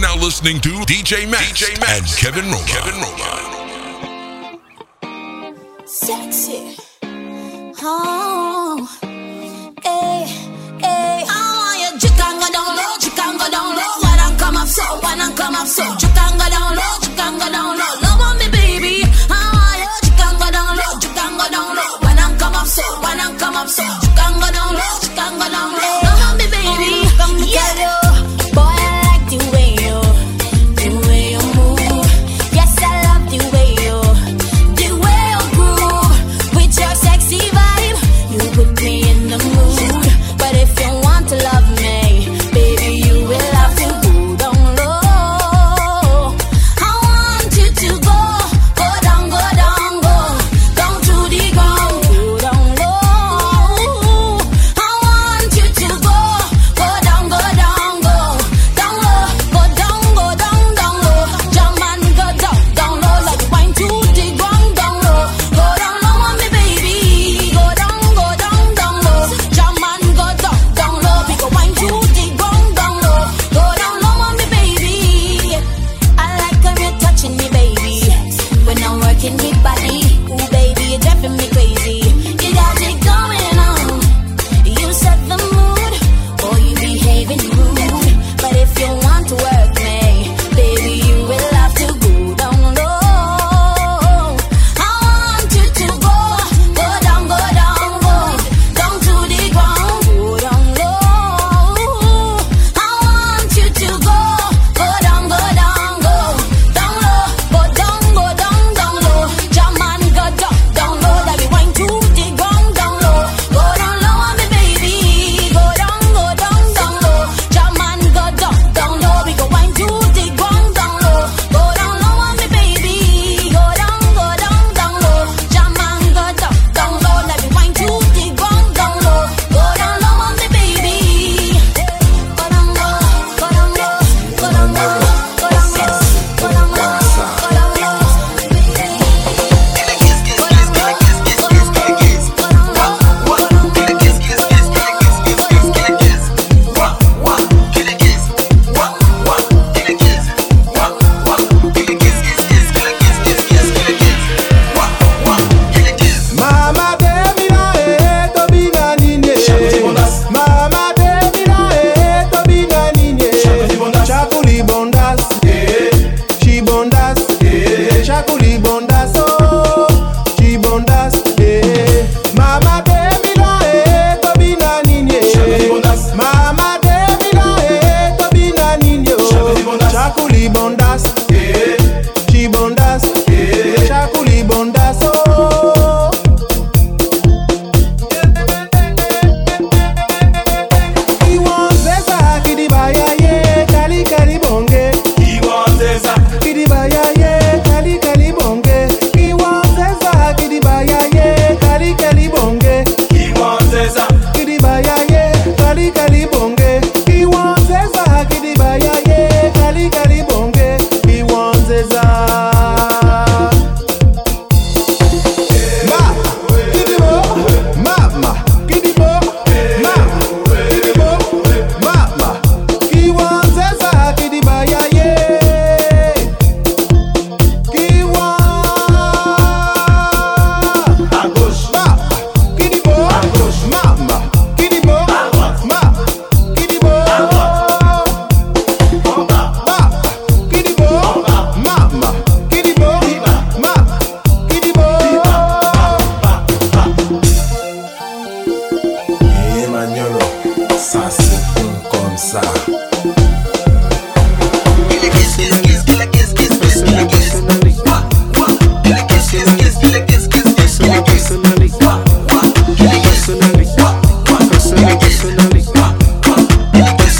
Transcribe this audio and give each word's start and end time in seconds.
are 0.00 0.16
now 0.16 0.16
listening 0.16 0.60
to 0.60 0.70
DJ 0.86 1.30
Max, 1.30 1.62
DJ 1.62 1.78
and 1.80 2.06
Kevin 2.16 2.44
Roma. 2.50 2.66
Kevin 2.66 3.00
Sexy. 5.86 6.76
Oh. 7.82 8.59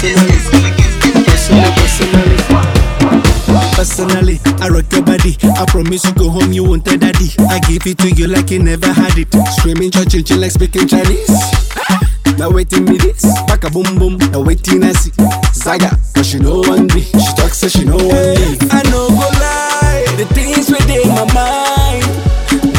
personally, 0.01 0.73
personally, 1.23 1.71
personally. 1.77 2.37
Personally, 3.75 4.39
I 4.59 4.69
rock 4.69 4.91
your 4.91 5.03
body. 5.03 5.37
I 5.43 5.65
promise 5.67 6.05
you 6.05 6.13
go 6.13 6.29
home, 6.29 6.51
you 6.51 6.63
won't 6.63 6.85
tell 6.85 6.97
daddy. 6.97 7.29
I 7.49 7.59
give 7.59 7.85
it 7.85 7.97
to 7.99 8.09
you 8.09 8.27
like 8.27 8.49
you 8.49 8.59
never 8.59 8.91
had 8.91 9.17
it. 9.17 9.27
Screaming, 9.57 9.91
church, 9.91 10.31
like 10.31 10.51
speaking 10.51 10.87
Chinese. 10.87 11.29
Now 12.37 12.49
waiting 12.49 12.85
me 12.85 12.97
this, 12.97 13.21
back 13.45 13.63
a 13.63 13.69
boom 13.69 13.99
boom. 13.99 14.17
Now 14.31 14.41
waiting 14.41 14.83
I 14.83 14.93
see 14.93 15.11
Zaga, 15.53 15.91
but 16.15 16.25
she 16.25 16.39
know 16.39 16.61
one 16.61 16.87
me. 16.87 17.01
She 17.01 17.31
talks 17.37 17.59
so 17.59 17.67
she 17.67 17.85
know 17.85 17.97
one 17.97 18.33
me. 18.41 18.57
I 18.71 18.81
know 18.89 19.09
go 19.09 19.27
lie, 19.37 20.05
the 20.17 20.25
things 20.33 20.69
within 20.71 21.09
my 21.09 21.25
mind. 21.33 22.05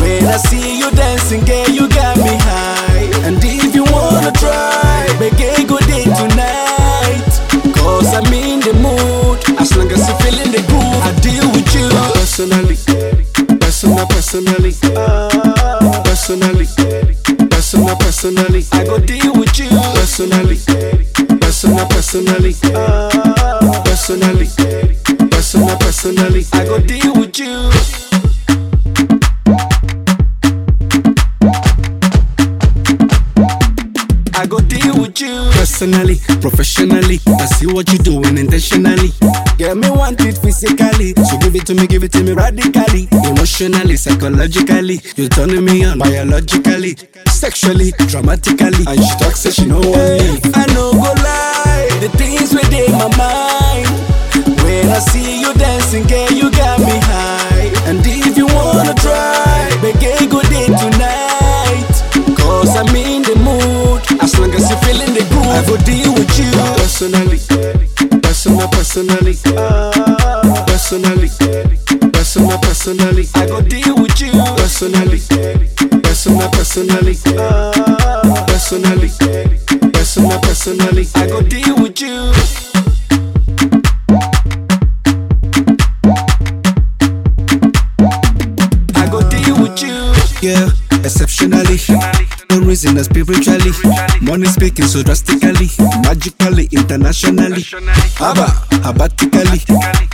When 0.00 0.26
I 0.26 0.36
see 0.38 0.78
you 0.78 0.90
dancing, 0.90 1.44
girl, 1.44 1.68
you 1.68 1.88
got 1.88 2.16
me 2.16 2.34
high. 2.42 3.10
And 3.26 3.38
if 3.40 3.74
you 3.74 3.84
wanna 3.84 4.32
try, 4.32 5.06
make 5.20 5.38
a 5.38 5.64
good 5.64 5.86
day 5.86 6.04
tonight 6.04 6.81
mood. 8.74 9.38
As 9.60 9.76
long 9.76 9.90
as 9.92 10.08
you 10.08 10.14
feeling 10.22 10.52
the 10.52 10.62
groove, 10.68 11.02
I 11.02 11.12
deal 11.20 11.46
with 11.52 11.68
you. 11.74 11.88
Personally, 12.14 12.76
personal, 13.60 14.06
personally, 14.06 14.72
personally, 16.04 16.66
personal, 17.50 17.96
personally. 17.96 18.64
I 18.72 18.84
go 18.84 18.98
deal 18.98 19.32
with 19.34 19.58
you. 19.58 19.68
Personally, 19.94 20.58
personal, 21.40 21.86
personally, 21.88 22.54
personally, 23.84 24.48
personal, 25.30 25.76
personally. 25.78 26.44
I 26.52 26.64
go 26.64 26.78
deal 26.78 27.14
with 27.14 27.38
you. 27.38 28.11
Personally, 35.82 36.20
professionally. 36.40 37.18
I 37.26 37.46
see 37.46 37.66
what 37.66 37.90
you're 37.90 38.02
doing 38.02 38.38
intentionally. 38.38 39.10
Get 39.58 39.76
me 39.76 39.90
want 39.90 40.20
it 40.20 40.38
physically, 40.38 41.12
so 41.26 41.36
give 41.38 41.56
it 41.56 41.66
to 41.66 41.74
me, 41.74 41.88
give 41.88 42.04
it 42.04 42.12
to 42.12 42.22
me 42.22 42.32
radically, 42.32 43.08
emotionally, 43.24 43.96
psychologically. 43.96 45.00
You're 45.16 45.28
turning 45.28 45.64
me 45.64 45.84
on 45.84 45.98
biologically, 45.98 46.96
sexually, 47.26 47.90
dramatically. 48.06 48.84
And 48.86 49.02
she 49.02 49.14
talks, 49.18 49.40
say 49.40 49.50
she 49.50 49.66
know 49.66 49.80
want 49.80 50.22
me. 50.22 50.38
I 50.54 50.66
know 50.72 50.92
go 50.92 51.10
lie, 51.18 51.88
the 51.98 52.08
things 52.14 52.54
within 52.54 52.92
my 52.92 53.10
mind. 53.18 53.90
When 54.62 54.86
I 54.88 55.00
see 55.00 55.40
you 55.40 55.52
dancing, 55.54 56.06
girl, 56.06 56.30
you 56.30 56.50
got 56.52 56.78
me 56.78 56.94
high. 57.10 57.72
And 57.90 57.98
if 58.06 58.36
you 58.36 58.46
wanna 58.46 58.94
try, 58.94 59.66
make 59.82 59.98
a 59.98 60.26
good 60.30 60.46
day 60.46 60.66
tonight. 60.66 61.42
Cause 62.38 62.76
I'm 62.76 62.94
in 62.94 63.22
the 63.22 63.34
mood. 63.34 64.22
As 64.22 64.38
long 64.38 64.54
as 64.54 64.70
you're 64.70 64.78
feeling 64.80 65.14
the 65.14 65.21
I 65.62 65.66
go 65.66 65.76
deal 65.76 66.12
with 66.14 66.38
you. 66.38 66.50
Personally, 66.76 67.38
personal, 68.20 68.68
personally. 68.68 69.36
Personally, 70.66 71.28
personal, 72.10 72.58
personally. 72.58 73.28
I 73.34 73.46
go 73.46 73.60
deal 73.60 73.94
with 73.94 74.20
you. 74.20 74.32
Personally, 74.56 75.20
personal, 76.02 76.50
personally. 76.50 77.14
Personally, 78.48 79.10
personal, 79.92 80.40
personally. 80.40 81.06
I 81.14 81.26
go 81.28 81.42
deal 81.42 81.76
with 81.80 82.00
you. 82.00 82.32
I 88.96 89.08
go 89.08 89.20
deal 89.30 89.62
with 89.62 89.80
you. 89.80 90.12
Yeah, 90.42 90.70
exceptionally. 91.04 91.78
No 92.52 92.60
reason 92.60 92.98
uh, 92.98 93.02
spiritually. 93.02 93.72
Money 94.20 94.44
speaking 94.44 94.84
so 94.84 95.02
drastically, 95.02 95.68
magically, 96.04 96.68
internationally. 96.70 97.64
Abba, 98.20 98.46
abatically. 98.84 99.60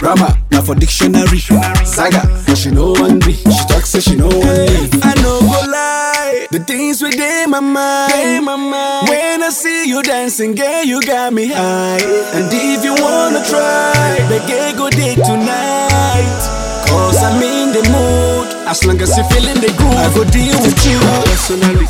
Rama, 0.01 0.39
now 0.53 0.63
for 0.63 0.77
dictionary. 0.77 1.41
Saga, 1.85 2.23
but 2.47 2.57
she 2.57 2.71
know 2.71 2.93
one 2.93 3.19
me. 3.27 3.35
She 3.35 3.65
talks, 3.67 3.91
say 3.91 3.99
she 4.01 4.15
know 4.15 4.29
one 4.29 4.39
me. 4.39 4.89
I 5.03 5.15
know 5.21 5.41
go 5.41 5.61
lie. 5.67 6.47
The 6.53 6.61
things 6.61 7.03
within 7.03 7.51
my 7.51 7.59
mind. 7.59 8.45
my 8.45 8.55
mind. 8.55 9.09
When 9.09 9.43
I 9.43 9.51
see 9.51 9.89
you 9.89 10.01
dancing, 10.05 10.55
girl, 10.55 10.85
you 10.85 11.01
got 11.03 11.33
me 11.33 11.49
high. 11.49 11.99
And 12.35 12.47
if 12.53 12.85
you 12.85 12.95
wanna 12.95 13.43
try, 13.51 14.17
a 14.31 14.77
good 14.77 14.93
day 14.93 15.17
tonight. 15.17 16.59
Cause 16.87 17.21
I'm 17.21 17.43
in 17.43 17.73
the 17.73 17.83
mood. 17.91 18.59
As 18.69 18.85
long 18.85 19.01
as 19.01 19.17
you're 19.17 19.25
feeling 19.31 19.61
the 19.61 19.73
groove, 19.77 19.97
I 19.97 20.13
go 20.15 20.25
deal 20.25 20.53
with 20.61 20.77
you. 20.85 20.99
Personally, 21.25 21.89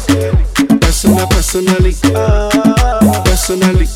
personal, 0.98 1.28
personally. 1.28 1.94
Personally, 3.24 3.86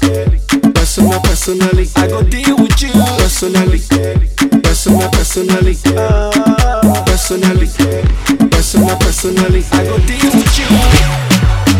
personal, 0.72 1.20
personally. 1.20 1.88
I 1.96 2.06
go 2.06 2.22
deal 2.22 2.56
with 2.56 2.80
you. 2.80 2.92
Personally, 3.18 3.80
personal, 4.62 5.10
personally. 5.10 5.74
Personally, 7.04 7.68
personal, 8.50 8.96
personally. 8.98 9.64
I 9.72 9.84
go 9.84 9.98
deal 10.06 10.30
with 10.30 10.58
you. 10.58 11.71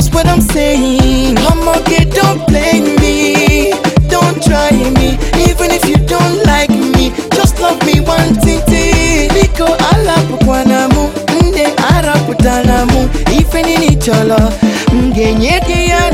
knows 0.00 0.10
what 0.14 0.26
I'm 0.26 0.40
saying. 0.40 1.36
I'm 1.38 1.68
okay, 1.80 2.04
don't 2.04 2.46
blame 2.46 2.96
me. 2.96 3.72
Don't 4.08 4.42
try 4.42 4.70
me, 4.96 5.18
even 5.48 5.70
if 5.70 5.84
you 5.88 5.96
don't 6.06 6.42
like 6.46 6.70
me. 6.70 7.10
Just 7.36 7.60
love 7.60 7.84
me 7.86 8.00
one 8.00 8.34
titi. 8.40 9.28
Niko 9.34 9.66
ala 9.92 10.16
pukwanamu, 10.30 11.10
nde 11.48 11.66
arapu 11.94 12.34
talamu. 12.34 13.08
Ifeni 13.38 13.76
ni 13.78 13.96
cholo, 13.96 14.52
mgenyeke 14.92 15.86
ya 15.86 16.09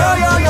yo, 0.00 0.16
yo, 0.16 0.38
yo. 0.40 0.49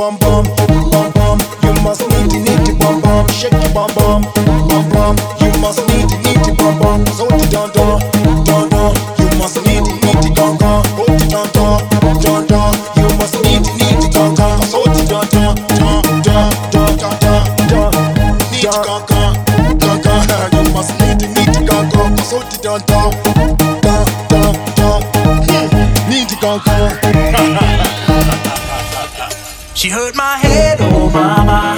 bum 0.00 0.16
bum. 0.18 0.59
hurt 29.90 30.14
my 30.14 30.36
head, 30.38 30.78
oh 30.80 31.10
mama. 31.10 31.76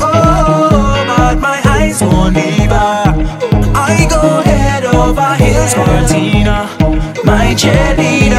Oh, 0.00 1.04
but 1.06 1.38
my 1.38 1.60
eyes 1.66 2.00
won't 2.02 2.34
leave 2.34 2.70
her. 2.70 3.12
I 3.74 4.06
go 4.08 4.40
head 4.40 4.84
over 4.86 5.34
heels 5.34 5.74
for 5.74 5.96
Tina, 6.08 6.68
my 7.24 7.54
cheerleader. 7.54 8.35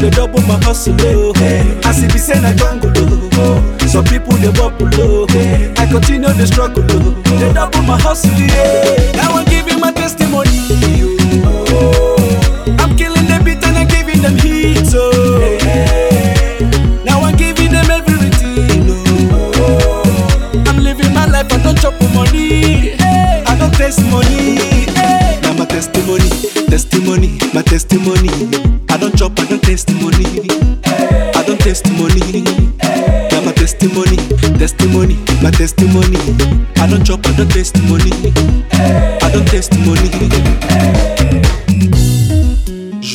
dey 0.00 0.10
double 0.10 0.40
my 0.42 0.58
hustle 0.64 0.94
oh. 1.00 1.32
Hey. 1.36 1.78
As 1.84 2.02
if 2.02 2.12
be 2.12 2.18
say 2.18 2.40
na 2.40 2.52
jungle 2.54 2.90
oh. 2.96 3.76
Some 3.86 4.04
people 4.04 4.32
they 4.34 4.52
bubble 4.52 4.88
oh. 4.94 5.26
Hey. 5.28 5.72
I 5.76 5.86
continue 5.86 6.32
the 6.32 6.46
struggle 6.46 6.84
oh. 6.88 7.22
Dey 7.38 7.52
double 7.52 7.82
my 7.82 7.98
hustle 8.00 8.30
oh. 8.32 8.79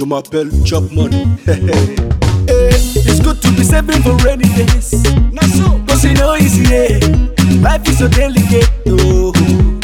je 0.06 0.10
m'appelle 0.10 0.52
Chop 0.65 0.91
Money. 0.91 1.26
hey, 1.46 1.54
eh, 1.54 1.74
eh. 2.48 2.70
it's 2.96 3.20
good 3.22 3.41
to 3.41 3.50
be 3.52 3.63
saving 3.63 4.02
for 4.04 4.15
rainy 4.24 4.48
days. 4.54 4.94
Not 5.32 5.46
so. 5.46 5.82
Cause 5.88 6.06
it's 6.06 6.20
no 6.20 6.36
easy. 6.36 7.00
Life 7.62 7.88
is 7.89 7.98
so 7.98 8.08
delicate, 8.08 8.70
oh, 8.88 9.34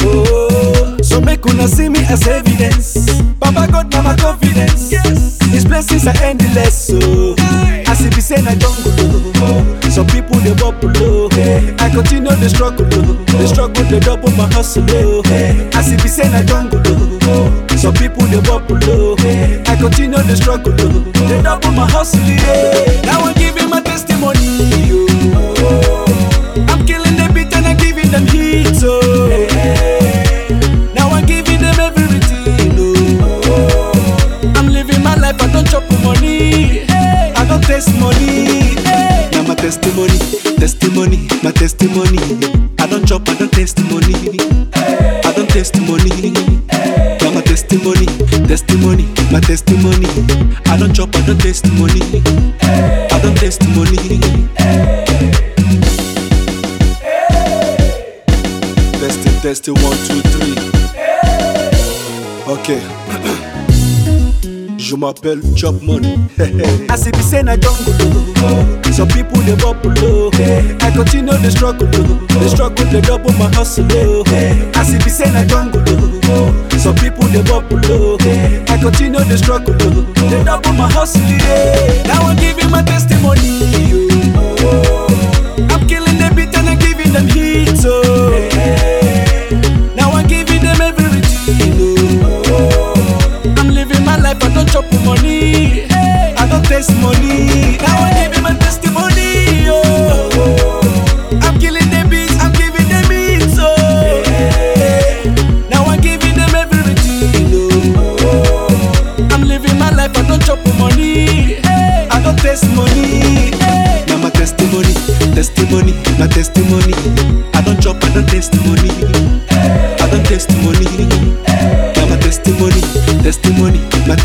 oh. 0.02 0.98
So 1.02 1.22
make 1.22 1.46
una 1.46 1.68
see 1.68 1.90
me 1.90 2.00
as 2.06 2.28
evidence. 2.28 3.22
Papa 3.40 3.68
God, 3.72 3.94
my 4.04 4.16
confidence. 4.16 4.92
Yes. 4.92 5.40
His 5.50 5.66
blessings 5.66 6.06
are 6.06 6.18
endless, 6.22 6.92
oh 6.94 7.41
say 8.32 8.42
na 8.42 8.56
jungle, 8.56 8.94
oh. 9.44 9.80
Some 9.92 10.08
people 10.08 10.38
they 10.40 10.54
bubble, 10.56 10.92
oh. 11.04 11.28
I 11.84 11.90
continue 11.90 12.32
the 12.32 12.48
struggle, 12.48 12.88
oh. 12.88 13.26
The 13.28 13.48
struggle 13.48 13.84
they 13.92 14.00
double 14.00 14.32
my 14.32 14.48
hustle. 14.54 14.86
Oh. 14.88 15.22
As 15.76 15.92
if 15.92 16.02
be 16.02 16.08
say 16.08 16.30
na 16.32 16.42
jungle. 16.44 16.80
Oh. 17.28 17.52
Some 17.76 17.94
people 17.96 18.24
they 18.32 18.40
bubble. 18.42 18.80
Oh. 18.88 19.16
I 19.68 19.76
continue 19.76 20.24
the 20.24 20.36
struggle. 20.36 20.72
They 21.28 21.42
double 21.42 21.72
my 21.72 21.90
hustle, 21.92 22.22
yeah. 22.24 23.02
Now 23.04 23.20
I'm 23.28 23.34
giving 23.36 23.70
my 23.70 23.82
testimony. 23.82 24.40
I'm 26.72 26.86
killing 26.88 27.16
the 27.20 27.28
beat 27.36 27.54
and 27.54 27.68
I'm 27.68 27.78
giving 27.78 28.10
them 28.12 28.26
heat, 28.28 28.80
oh. 28.84 29.01
Testimony, 39.72 40.18
testimony, 40.58 41.28
my 41.44 41.52
testimony. 41.52 42.18
I 42.78 42.88
don't 42.88 43.08
chop, 43.08 43.30
I 43.30 43.36
don't 43.36 43.52
taste 43.54 43.80
money. 43.90 44.14
I 44.76 45.32
don't 45.34 45.50
taste 45.50 45.80
money. 45.80 46.32
Now 47.22 47.32
my 47.32 47.42
testimony, 47.42 48.06
testimony, 48.48 49.06
my 49.32 49.40
testimony. 49.40 50.08
I 50.66 50.76
don't 50.78 50.94
chop, 50.94 51.16
I 51.16 51.26
don't 51.26 51.40
taste 51.40 51.72
money. 51.80 52.02
I 52.62 53.20
don't 53.24 53.38
taste 53.38 53.64
money. 53.70 54.20
Testing, 59.00 59.42
testing, 59.42 59.76
one, 59.76 59.98
two, 60.06 60.22
three. 60.32 60.56
Okay. 62.46 63.01
Je 64.92 64.98
m'appelle 64.98 65.40
Chop 65.56 65.82
Money. 65.84 66.18
As 66.90 67.08
if 67.08 67.16
say 67.24 67.42
na 67.42 67.56
jungle, 67.56 67.94
oh. 68.44 68.92
some 68.92 69.08
people 69.08 69.40
they 69.44 69.56
bubble, 69.56 69.94
oh. 70.04 70.30
I 70.82 70.92
continue 70.92 71.32
the 71.32 71.50
struggle, 71.50 71.88
oh. 71.88 72.28
the 72.28 72.50
struggle 72.50 72.86
they 72.92 73.00
double 73.00 73.32
my 73.40 73.48
hustle, 73.56 73.88
oh. 73.90 74.24
As 74.76 74.94
if 74.94 75.04
say 75.10 75.32
na 75.32 75.46
jungle, 75.46 75.82
oh. 75.88 76.52
some 76.78 76.96
people 76.96 77.24
they 77.30 77.42
bubble, 77.44 77.80
oh. 77.86 78.18
I 78.68 78.78
continue 78.84 79.24
the 79.24 79.38
struggle, 79.38 79.76
oh. 79.80 80.30
they 80.30 80.44
double 80.44 80.74
my 80.74 80.92
hustle, 80.92 81.22
yeah. 81.22 82.04
Now 82.04 82.28
I'm 82.28 82.36
giving 82.36 82.70
my 82.70 82.84
testimony, 82.84 83.40
oh. 84.36 85.08
I'm 85.72 85.88
killing 85.88 86.18
the 86.18 86.34
beat 86.36 86.54
and 86.58 86.68
I'm 86.68 86.78
giving 86.80 87.14
them 87.14 87.28
heat, 87.30 87.80
oh. 87.86 88.01
I 96.82 96.84
taste 96.84 96.98
money. 97.00 97.78
Now 97.78 97.96
I'm 98.00 98.14
giving 98.16 98.42
my 98.42 98.58
testimony, 98.58 99.68
oh. 99.70 100.82
I'm 101.44 101.60
killing 101.60 101.88
the 101.92 102.08
beats, 102.10 102.34
I'm 102.42 102.52
giving 102.54 102.88
them 102.90 103.06
it, 103.12 103.54
oh. 103.60 104.24
Now 105.70 105.84
I'm 105.86 106.02
giving 106.02 106.34
them 106.36 106.50
everything, 106.56 107.52
oh. 107.54 109.30
I'm 109.32 109.44
living 109.44 109.78
my 109.78 109.92
life, 109.92 110.18
I 110.18 110.24
don't 110.28 110.42
chop 110.44 110.58
money. 110.80 111.60
I 112.10 112.20
don't 112.24 112.40
taste 112.40 112.66
money. 112.76 113.52
Now 114.08 114.18
my 114.18 114.32
testimony, 114.32 114.94
testimony, 115.36 115.94
my 116.18 116.26
testimony. 116.26 116.94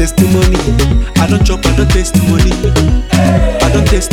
Testimony. 0.06 0.56
I 1.16 1.26
don't 1.26 1.44
chop, 1.44 1.66
I 1.66 1.74
don't 1.76 1.90
taste 1.90 2.16
money. 2.30 2.52
I 3.60 3.70
don't 3.72 3.86
taste 3.88 4.12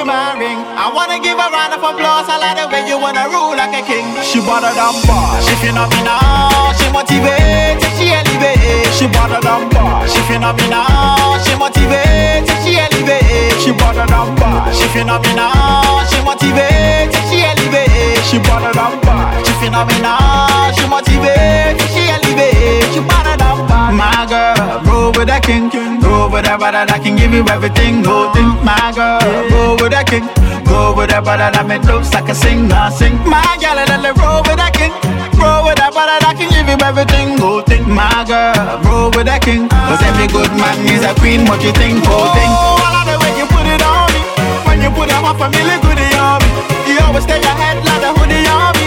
give 0.00 0.06
my 0.06 0.32
ring. 0.40 0.64
I 0.80 0.88
wanna 0.88 1.20
give 1.20 1.36
a 1.36 1.46
round 1.52 1.76
of 1.76 1.84
applause. 1.84 2.24
I 2.28 2.40
like 2.40 2.56
the 2.56 2.64
way 2.72 2.88
you 2.88 2.96
wanna 2.96 3.28
rule 3.28 3.52
like 3.52 3.76
a 3.76 3.82
king. 3.84 4.08
She 4.24 4.40
better 4.40 4.72
than 4.72 4.96
boss, 5.04 5.44
she 5.44 5.54
phenomenal, 5.60 6.72
she 6.80 6.88
motivates, 6.88 7.84
she 8.00 8.08
elevates. 8.16 8.96
She 8.96 9.06
better 9.12 9.40
than 9.44 9.68
boss, 9.68 10.08
she 10.08 10.20
phenomenal, 10.24 11.36
she 11.44 11.52
motivates, 11.60 12.48
she 12.64 12.80
elevates. 12.80 13.60
She 13.60 13.72
better 13.76 14.06
than 14.08 14.28
boss, 14.40 14.72
she 14.72 14.88
phenomenal, 14.88 16.00
she 16.08 16.18
motivates, 16.24 17.16
she 17.28 17.44
elevates. 17.44 18.24
She 18.24 18.38
better 18.40 18.72
than 18.72 18.94
boss, 19.04 19.36
she 19.44 19.52
phenomenal, 19.60 20.72
she 20.76 20.84
motivates, 20.88 21.84
she 21.92 22.08
elevates. 22.40 22.94
She 22.94 23.00
better 23.00 23.36
than. 23.36 23.50
My 23.90 24.24
girl, 24.24 24.80
roll 24.86 25.10
with 25.12 25.26
that 25.28 25.42
king, 25.42 25.68
roll 26.00 26.30
with 26.30 26.46
that 26.46 26.62
brother 26.62 26.86
that 26.86 27.02
can 27.02 27.18
give 27.18 27.34
you 27.34 27.42
everything. 27.50 28.00
Go 28.06 28.30
think, 28.32 28.62
my 28.62 28.94
girl, 28.94 29.18
roll 29.50 29.74
with 29.76 29.90
that 29.92 30.06
king, 30.06 30.24
go 30.62 30.94
with 30.94 31.10
that 31.10 31.26
brother 31.26 31.50
that 31.50 31.66
make 31.66 31.82
looks 31.84 32.14
like 32.14 32.30
a 32.30 32.34
singer, 32.34 32.88
sing. 32.94 33.18
My 33.26 33.42
girl, 33.58 33.76
let 33.76 33.98
me 33.98 34.14
roll 34.14 34.40
with 34.46 34.56
that 34.62 34.72
king, 34.72 34.94
roll 35.36 35.66
with 35.66 35.76
that 35.82 35.90
brother 35.90 36.16
that 36.22 36.38
can 36.38 36.48
give 36.54 36.70
you 36.70 36.78
everything. 36.80 37.34
Go 37.36 37.60
think, 37.66 37.84
my 37.84 38.08
girl, 38.24 38.78
roll 38.86 39.10
with 39.10 39.26
that 39.26 39.42
king, 39.42 39.66
cause 39.68 40.00
every 40.06 40.30
good 40.30 40.54
man 40.54 40.78
is 40.86 41.02
a 41.02 41.12
queen. 41.18 41.44
What 41.50 41.60
you 41.60 41.74
think? 41.74 42.00
Go 42.06 42.30
think. 42.30 42.46
Oh, 42.46 42.78
I 42.78 42.88
love 42.94 43.06
the 43.10 43.16
way 43.20 43.32
you 43.36 43.46
put 43.50 43.66
it 43.66 43.82
on 43.82 44.06
me. 44.14 44.22
When 44.64 44.78
you 44.80 44.90
put 44.94 45.10
it 45.10 45.18
on 45.18 45.34
for 45.34 45.50
me, 45.50 45.60
look 45.66 45.82
good 45.82 45.98
on 46.14 46.38
me. 46.40 46.48
You 46.88 47.02
always 47.04 47.26
stay 47.26 47.42
ahead 47.42 47.82
like 47.82 48.00
the 48.00 48.10
hoodie 48.14 48.46
on 48.46 48.70
me. 48.78 48.79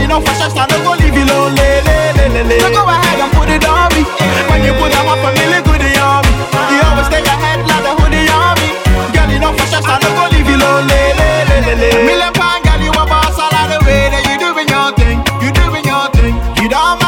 You 0.00 0.08
know 0.08 0.20
for 0.24 0.32
sure, 0.34 0.50
I 0.56 0.66
don't 0.66 0.82
go 0.82 0.96
leave 0.96 1.14
you 1.14 1.26
lonely. 1.28 1.60
Le, 1.60 1.96
le, 2.16 2.24
le, 2.34 2.42
le. 2.48 2.56
le. 2.56 2.56
So 2.64 2.68
go 2.72 2.82
ahead 2.88 3.20
and 3.20 3.30
put 3.36 3.48
it 3.52 3.64
on 3.68 3.88
me. 3.94 4.02
When 4.48 4.64
you 4.64 4.72
put 4.80 4.90
it 4.90 4.96
on 4.96 5.16
me, 5.36 5.44
look 5.52 5.64
good 5.68 5.84
on 6.00 6.24
me. 6.24 6.32
You 6.72 6.80
always 6.88 7.06
stay 7.12 7.22
ahead 7.22 7.60
like 7.68 7.84
the 7.84 7.92
hoodie 8.00 8.26
on 8.32 8.56
me. 8.60 8.68
Girl, 9.14 9.28
you 9.30 9.38
know 9.38 9.52
for 9.52 9.66
sure, 9.68 9.84
I 9.84 9.98
don't 10.00 10.14
go 10.16 10.24
leave 10.32 10.48
you 10.48 10.58
lonely. 10.58 11.00
Le, 11.18 11.28
le, 11.48 11.56
le, 11.68 11.72
le. 11.80 11.88
Million 12.08 12.32
pound 12.32 12.64
girl, 12.64 12.80
you 12.80 12.90
a 12.90 13.04
boss. 13.06 13.36
I 13.38 13.46
like 13.52 13.70
the 13.76 13.78
way 13.86 14.08
that 14.10 14.24
you 14.24 14.36
doing 14.40 14.68
your 14.68 14.88
thing. 14.96 15.18
You 15.44 15.50
doing 15.52 15.84
your 15.84 16.06
thing. 16.16 16.34
You 16.60 16.68
don't 16.68 16.99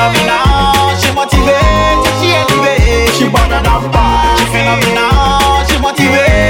phenomenal. 0.00 0.96
She 0.96 1.10
motivates. 1.12 2.20
She 2.20 2.32
elevates. 2.32 3.18
She 3.18 3.28
better 3.28 3.60
than 3.62 3.90
boss. 3.92 4.38
She 4.38 4.46
phenomenal. 4.46 5.66
She 5.68 5.76
motivates. 5.76 6.49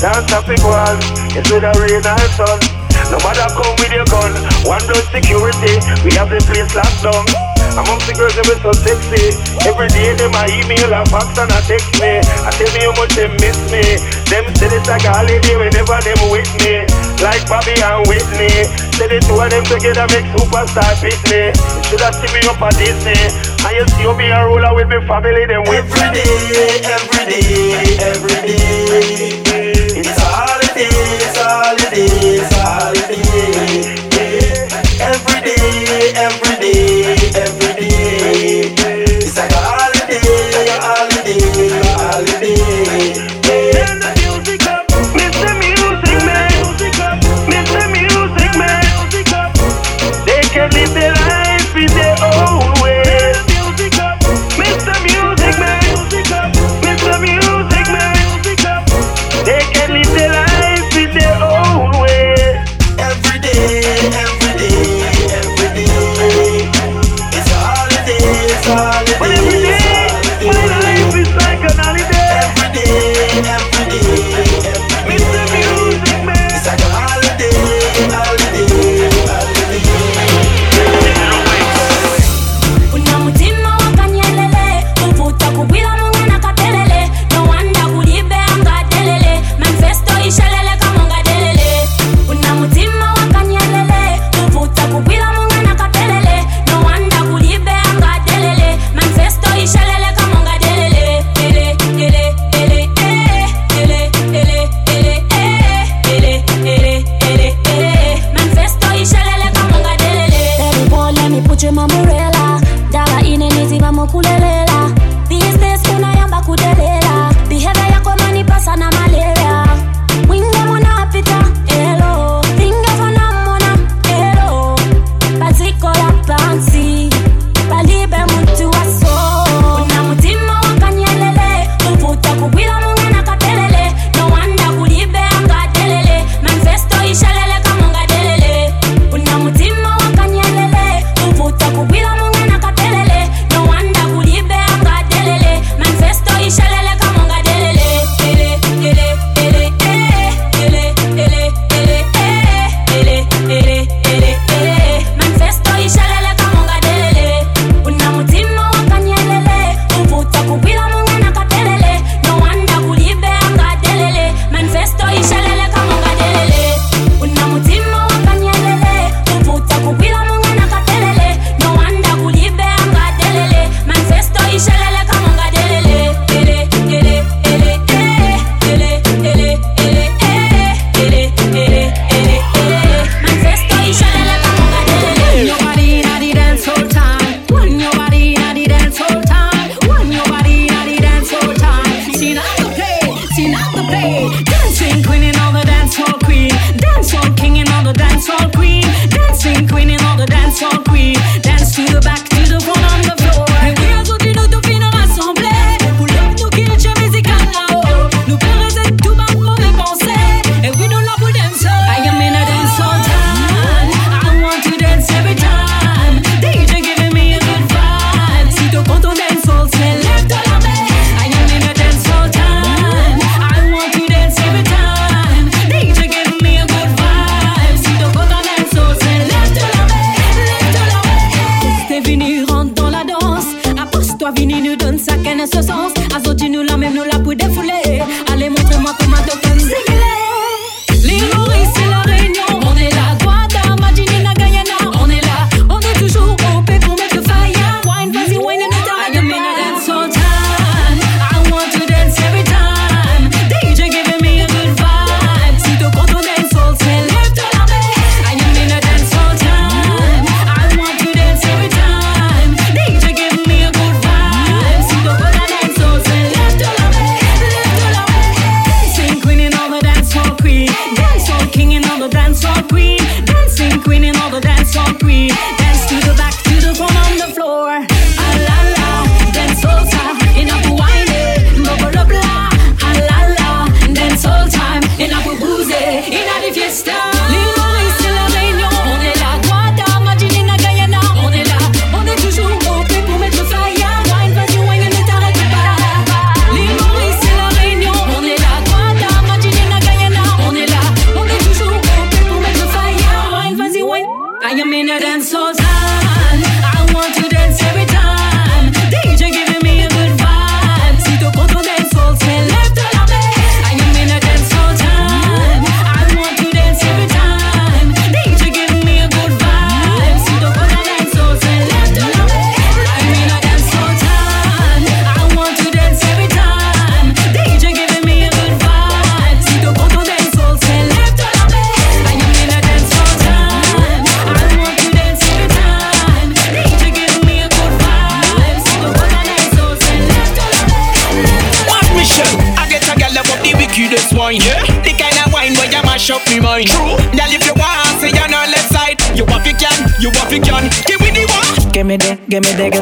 Dance 0.00 0.26
traffic 0.32 0.64
one. 0.64 0.96
It's 1.36 1.52
with 1.52 1.62
a 1.62 1.72
rain 1.76 2.00
or 2.00 2.28
sun. 2.32 2.58
No 3.12 3.20
matter 3.20 3.48
come 3.52 3.76
with 3.76 3.92
your 3.92 4.08
gun, 4.08 4.32
one 4.64 4.80
blood 4.88 5.04
security, 5.12 5.76
we 6.00 6.16
have 6.16 6.32
the 6.32 6.40
place 6.48 6.72
locked 6.72 7.04
down. 7.04 7.24
Amongst 7.76 8.08
the 8.08 8.14
girls, 8.16 8.34
they 8.34 8.42
so 8.64 8.72
sexy. 8.74 9.36
Every 9.62 9.86
day, 9.92 10.16
them 10.16 10.34
a 10.34 10.42
email, 10.50 10.90
a 10.90 11.06
fax, 11.06 11.38
and 11.38 11.52
a 11.52 11.60
text 11.68 11.92
me. 12.02 12.18
I 12.18 12.50
tell 12.56 12.70
me 12.74 12.82
how 12.82 12.94
much 12.98 13.14
they 13.14 13.30
miss 13.38 13.60
me. 13.70 13.82
Them 14.26 14.48
say 14.58 14.72
it's 14.72 14.88
like 14.88 15.04
a 15.06 15.12
holiday 15.12 15.54
whenever 15.54 15.98
them 16.02 16.20
with 16.32 16.50
me. 16.64 16.82
Like 17.22 17.44
Bobby 17.46 17.76
and 17.78 18.02
Whitney. 18.10 18.66
Say 18.96 19.06
the 19.06 19.22
two 19.22 19.38
of 19.38 19.52
them 19.52 19.64
together 19.68 20.06
make 20.10 20.26
superstar 20.34 20.90
beat 20.98 21.20
me. 21.30 21.52
You 21.52 21.84
should 21.86 22.02
have 22.02 22.16
seen 22.18 22.32
me 22.34 22.40
up 22.48 22.58
at 22.58 22.74
Disney. 22.74 23.20
And 23.62 23.74
you 23.74 23.86
see 23.94 24.08
me 24.18 24.32
a 24.34 24.40
roller 24.48 24.74
with 24.74 24.88
me 24.88 24.98
family, 25.06 25.46
them 25.46 25.62
with 25.70 25.86
me. 25.86 25.98
Every 25.98 26.10
day, 26.14 26.88
every 26.88 27.24
day, 27.28 27.98
every 28.02 28.38
day. 28.48 29.49
A 31.92 32.39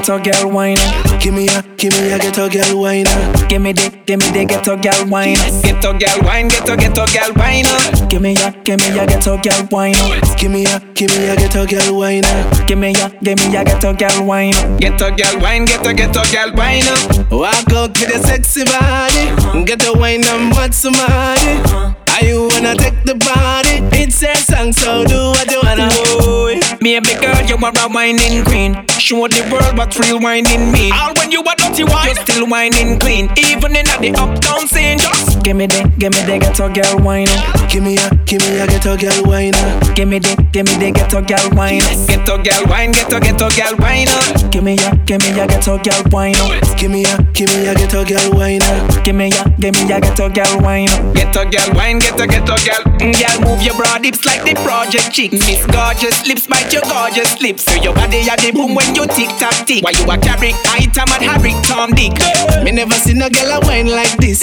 ghetto 0.09 0.25
girl 0.25 0.51
wine. 0.53 0.77
Give 1.21 1.35
me 1.35 1.49
a, 1.49 1.63
give 1.77 1.93
me 1.93 2.11
a 2.13 2.19
ghetto 2.19 2.49
girl 2.49 2.81
wine. 2.81 3.05
Give 3.49 3.61
me 3.61 3.73
the, 3.73 3.93
give 4.07 4.19
me 4.21 4.31
the 4.31 4.47
ghetto 4.47 4.77
girl 4.79 5.07
wine. 5.07 5.37
Ghetto 5.63 5.93
girl 5.93 6.19
wine, 6.25 6.49
ghetto 6.49 6.77
ghetto 6.77 7.05
girl 7.13 7.33
wine. 7.37 8.09
Give 8.09 8.23
me 8.23 8.35
a, 8.37 8.51
give 8.65 8.81
me 8.81 8.99
a 8.99 9.07
ghetto 9.07 9.37
girl 9.37 9.69
wine. 9.71 9.93
Give 10.39 10.51
me 10.51 10.65
a, 10.65 10.81
give 10.95 11.11
me 11.11 11.29
a 11.29 11.37
ghetto 11.37 11.67
girl 11.67 11.99
wine. 11.99 12.23
Give 12.67 12.79
me 12.79 12.95
a, 12.97 13.11
give 13.23 13.39
me 13.39 13.57
a 13.57 13.65
ghetto 13.65 13.93
girl 13.93 14.25
wine. 14.25 14.79
Ghetto 14.79 15.11
girl 15.15 15.41
wine, 15.43 15.67
ghetto 15.67 15.93
ghetto 15.93 16.25
girl 16.33 16.53
wine. 16.55 16.89
Walk 17.31 17.71
out 17.73 17.93
with 18.01 18.15
a 18.15 18.19
sexy 18.27 18.65
body. 18.65 19.65
Get 19.67 19.81
the 19.81 19.93
wine 19.93 20.25
and 20.25 20.53
watch 20.53 20.73
somebody. 20.73 21.88
Are 22.19 22.25
you 22.25 22.49
wanna 22.51 22.75
take 22.75 23.05
the 23.05 23.15
body? 23.15 23.79
It's 23.97 24.21
a 24.25 24.35
song, 24.35 24.73
so 24.73 25.05
do 25.05 25.31
what 25.31 25.49
you 25.49 25.61
wanna. 25.63 25.87
Boy, 26.19 26.59
Baby 26.81 27.15
girl, 27.15 27.47
you 27.47 27.55
are 27.63 27.71
a 27.71 27.89
whining 27.89 28.45
queen. 28.45 28.75
Show 28.99 29.29
the 29.29 29.47
world 29.53 29.79
what 29.79 29.97
real 30.01 30.19
whining 30.19 30.73
mean. 30.73 30.93
All 30.93 31.15
when 31.15 31.31
you 31.31 31.45
are 31.45 31.55
dirty 31.55 31.85
wine, 31.85 32.09
you 32.09 32.15
still 32.17 32.47
whining 32.49 32.99
clean. 32.99 33.31
Even 33.39 33.77
in 33.77 33.87
the 33.87 34.11
uptown 34.19 34.67
scene, 34.67 34.99
just 34.99 35.39
Give 35.45 35.57
me 35.57 35.67
the, 35.67 35.81
give 35.97 36.13
me 36.13 36.21
the 36.27 36.39
ghetto 36.39 36.69
girl 36.69 36.99
wine. 36.99 37.31
Give 37.71 37.83
me 37.83 37.97
a, 37.97 38.11
give 38.27 38.43
me 38.43 38.59
a 38.59 38.67
ghetto 38.67 38.97
girl 38.99 39.23
wine. 39.25 39.55
Give 39.95 40.09
me 40.09 40.19
the, 40.19 40.35
give 40.53 40.67
me 40.67 40.75
the 40.77 40.91
ghetto 40.91 41.23
girl 41.23 41.49
wine. 41.57 41.81
ghetto 42.05 42.37
girl 42.43 42.65
wine, 42.67 42.93
ghetto 42.93 43.19
ghetto 43.21 43.49
girl 43.55 43.75
wine. 43.79 44.11
Give 44.51 44.65
me 44.65 44.75
a, 44.77 44.91
give 45.07 45.23
me 45.23 45.31
a 45.41 45.47
ghetto 45.47 45.79
girl 45.79 46.03
wine. 46.11 46.37
Give 46.77 46.91
me 46.91 47.05
a, 47.07 47.17
give 47.33 47.49
me 47.49 47.65
a 47.69 47.75
ghetto 47.75 48.05
girl 48.05 48.29
wine. 48.37 48.61
Give 49.05 49.15
me 49.15 49.31
a, 49.33 49.41
give 49.57 49.73
me 49.79 49.89
a 49.93 50.01
ghetto 50.03 50.29
girl 50.29 50.61
wine. 50.61 50.91
Ghetto 51.15 51.49
girl 51.49 51.71
wine, 51.73 52.01
ghetto 52.09 52.27
ghetto 52.27 52.57
girl. 52.65 52.83
Mm, 52.99 53.13
Girl, 53.15 53.37
move 53.45 53.63
your 53.63 53.75
broad 53.77 54.05
hips 54.05 54.25
like 54.25 54.43
the 54.45 54.55
project 54.65 55.13
chick. 55.13 55.33
Miss 55.33 55.65
gorgeous 55.67 56.27
lips, 56.27 56.47
bite 56.47 56.73
your 56.73 56.83
gorgeous 56.89 57.41
lips. 57.41 57.65
So 57.65 57.75
your 57.83 57.95
body 57.95 58.25
at 58.29 58.41
the 58.41 58.53
boom 58.53 58.75
when 58.75 58.95
you 58.95 59.07
tick 59.07 59.29
tock 59.39 59.55
tick. 59.67 59.85
Why 59.85 59.93
you 59.93 60.05
a 60.09 60.17
carry 60.19 60.53
item 60.73 61.09
and 61.13 61.23
Harry 61.25 61.53
Tom 61.65 61.91
Dick? 61.93 62.17
Me 62.65 62.73
never 62.73 62.95
seen 62.95 63.21
a 63.23 63.29
girl 63.31 63.53
a 63.53 63.61
wine 63.67 63.89
like 63.89 64.17
this. 64.19 64.43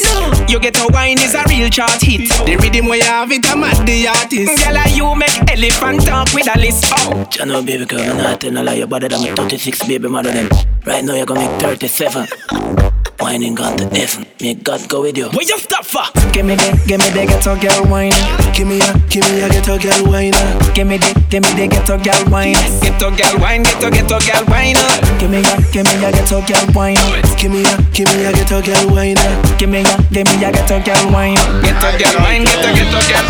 You 0.49 0.59
get 0.59 0.77
a 0.79 0.87
wine 0.93 1.17
is 1.19 1.33
a 1.33 1.43
real 1.49 1.69
chart 1.69 2.01
hit. 2.01 2.29
The 2.45 2.57
rhythm 2.61 2.87
where 2.87 2.97
you 2.97 3.05
have 3.05 3.31
it, 3.31 3.45
I'm 3.49 3.63
at 3.63 3.85
the 3.85 4.07
artist. 4.07 4.53
Girl, 4.63 4.77
you 4.93 5.15
make 5.15 5.35
elephant 5.51 6.05
talk 6.05 6.33
with 6.33 6.47
a 6.53 6.57
list. 6.59 6.85
Oh, 6.89 7.27
You 7.39 7.45
know, 7.45 7.63
baby 7.63 7.85
girl, 7.85 8.01
I'm 8.01 8.17
not 8.17 8.41
telling 8.41 8.57
a 8.57 8.63
lie. 8.63 8.75
Your 8.75 8.87
body 8.87 9.07
me 9.09 9.31
36, 9.33 9.87
baby 9.87 10.07
mother 10.07 10.31
them. 10.31 10.49
Right 10.85 11.03
now 11.03 11.15
you're 11.15 11.25
gonna 11.25 11.41
make 11.49 11.61
37. 11.61 12.94
Whining 13.19 13.55
gone 13.55 13.77
to 13.77 13.87
heaven. 13.95 14.25
May 14.41 14.55
God 14.55 14.87
go 14.89 15.01
with 15.01 15.17
you. 15.17 15.29
where 15.31 15.47
you 15.47 15.57
stop 15.57 15.85
for? 15.85 16.03
Give 16.35 16.45
me 16.45 16.55
the, 16.55 16.67
give 16.85 16.99
me 16.99 17.09
the 17.15 17.23
ghetto 17.25 17.55
girl 17.55 17.87
wine. 17.87 18.11
Give 18.53 18.67
me 18.67 18.77
a, 18.83 18.91
give 19.09 19.23
me 19.31 19.39
a 19.41 19.47
ghetto 19.49 19.79
girl 19.79 20.11
wine. 20.11 20.35
Give 20.75 20.85
me 20.85 20.97
the, 20.99 21.09
give 21.31 21.41
me 21.41 21.49
the 21.55 21.65
ghetto 21.71 21.95
girl 21.95 22.21
wine. 22.29 22.59
Ghetto 22.83 23.09
girl 23.15 23.35
wine, 23.39 23.63
ghetto 23.63 23.87
ghetto 23.89 24.19
girl 24.19 24.43
wine. 24.51 24.75
Give 25.17 25.31
me 25.31 25.39
a, 25.41 25.53
give 25.71 25.87
me 25.87 25.95
a 26.03 26.11
ghetto 26.11 26.43
girl 26.43 26.65
wine. 26.75 26.99
Give 27.39 27.49
me 27.51 27.63
a, 27.63 27.73
give 27.95 28.11
me 28.11 28.27
a 28.27 28.31
ghetto 28.35 28.59
girl 28.61 28.83
wine. 28.91 29.17
Give 29.57 29.71
me 29.71 29.79
a, 29.81 29.95
give 30.11 30.27
me 30.27 30.35
a 30.43 30.49
ghetto 30.51 30.77
girl 30.83 31.03
wine. 31.09 31.39
Ghetto 31.63 31.89
girl 31.95 32.15
wine, 32.19 32.43
ghetto 32.43 32.69
ghetto 32.75 32.99
girl. 33.09 33.25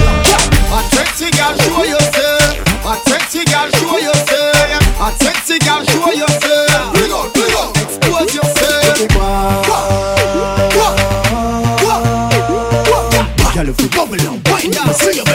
A 0.76 0.80
sexy 0.92 1.30
girl, 1.32 1.54
show 1.62 1.86
yourself. 1.86 2.58
A 2.84 2.94
sexy 3.06 3.46
girl, 3.46 3.70
show 3.78 3.98
yourself. 4.02 4.82
A 4.98 5.08
sexy 5.24 5.56
girl, 5.62 5.82
show 5.86 6.10
yourself. 6.12 6.90
Bring 6.98 7.14
out, 7.14 7.30
bring 7.32 7.54
out, 7.54 7.72
expose 7.80 8.34
yourself. 8.34 8.98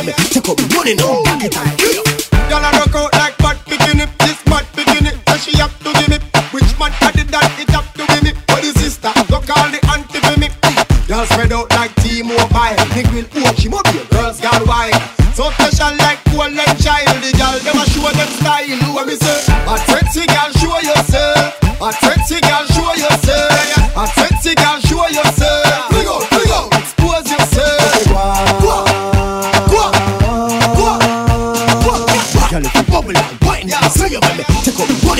You, 0.01 0.07
baby. 0.07 0.23
Take 0.33 0.49
up 0.49 0.59
money 0.73 0.95
now, 0.95 1.23
back 1.25 1.45
it 1.45 1.57
and. 1.57 1.77
Girl, 2.49 2.65
I 2.65 2.73
rock 2.79 2.95
out 2.95 3.13
like 3.15 3.37
bad 3.39 3.57
bikini. 3.69 4.09
This 4.19 4.41
mad 4.47 4.65
bikini, 4.73 5.13
and 5.13 5.41
she 5.41 5.57
have 5.59 5.77
to 5.81 5.93
give 5.93 6.09
me. 6.09 6.19
Which 6.53 6.79
man 6.79 6.93
had 6.93 7.17
it 7.17 7.29
that 7.29 7.53
it 7.61 7.69
have 7.71 7.93
to 7.95 8.07
give 8.07 8.23
me? 8.25 8.33
For 8.49 8.61
the 8.61 8.73
sister, 8.81 9.13
go 9.29 9.41
call 9.41 9.69
the 9.71 9.81
auntie 9.93 10.21
for 10.21 10.39
me. 10.41 10.49
Girl 11.07 11.27
spread 11.27 11.53
out 11.53 11.71
like 11.73 11.95
T-Mobile. 11.97 12.77
Nick 12.95 13.13
will 13.13 13.47
own 13.47 13.55
she 13.57 13.69
mobile. 13.69 14.05
Girls 14.11 14.41
got 14.41 14.67
wine. 14.67 15.00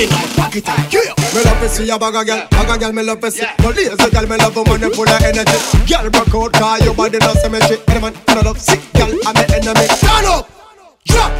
it 0.01 0.09
tight, 0.09 0.29
pack 0.35 0.35
pocket 0.35 0.65
tight, 0.65 0.93
yeah. 0.93 1.13
Me 1.33 1.43
love 1.43 1.59
to 1.61 1.69
see 1.69 1.89
a 1.89 1.97
bag 1.97 2.15
of 2.15 2.25
girl, 2.25 2.47
bag 2.49 2.69
of 2.69 2.79
girl 2.79 2.91
me 2.93 3.03
love 3.03 3.21
to 3.21 3.31
see. 3.31 3.45
No 3.61 3.69
lazy 3.69 4.09
girl 4.09 4.27
me 4.27 4.37
love 4.37 4.55
when 4.55 4.81
you 4.81 4.93
full 4.93 5.09
of 5.09 5.21
energy. 5.21 5.57
Girl 5.87 6.09
broke 6.09 6.35
out 6.35 6.53
car, 6.53 6.79
your 6.79 6.93
body 6.93 7.17
not 7.19 7.37
some 7.37 7.59
shit. 7.61 7.87
Any 7.89 8.01
man 8.01 8.13
turn 8.25 8.43
love 8.45 8.59
sick 8.59 8.81
girl 8.93 9.09
I'm 9.25 9.33
the 9.35 9.45
enemy. 9.55 9.87
Turn 10.01 10.25
up, 10.25 10.49
drop, 11.05 11.31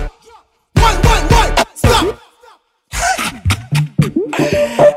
one, 0.75 0.97
one, 1.01 1.25
one, 1.29 1.51
stop. 1.75 2.17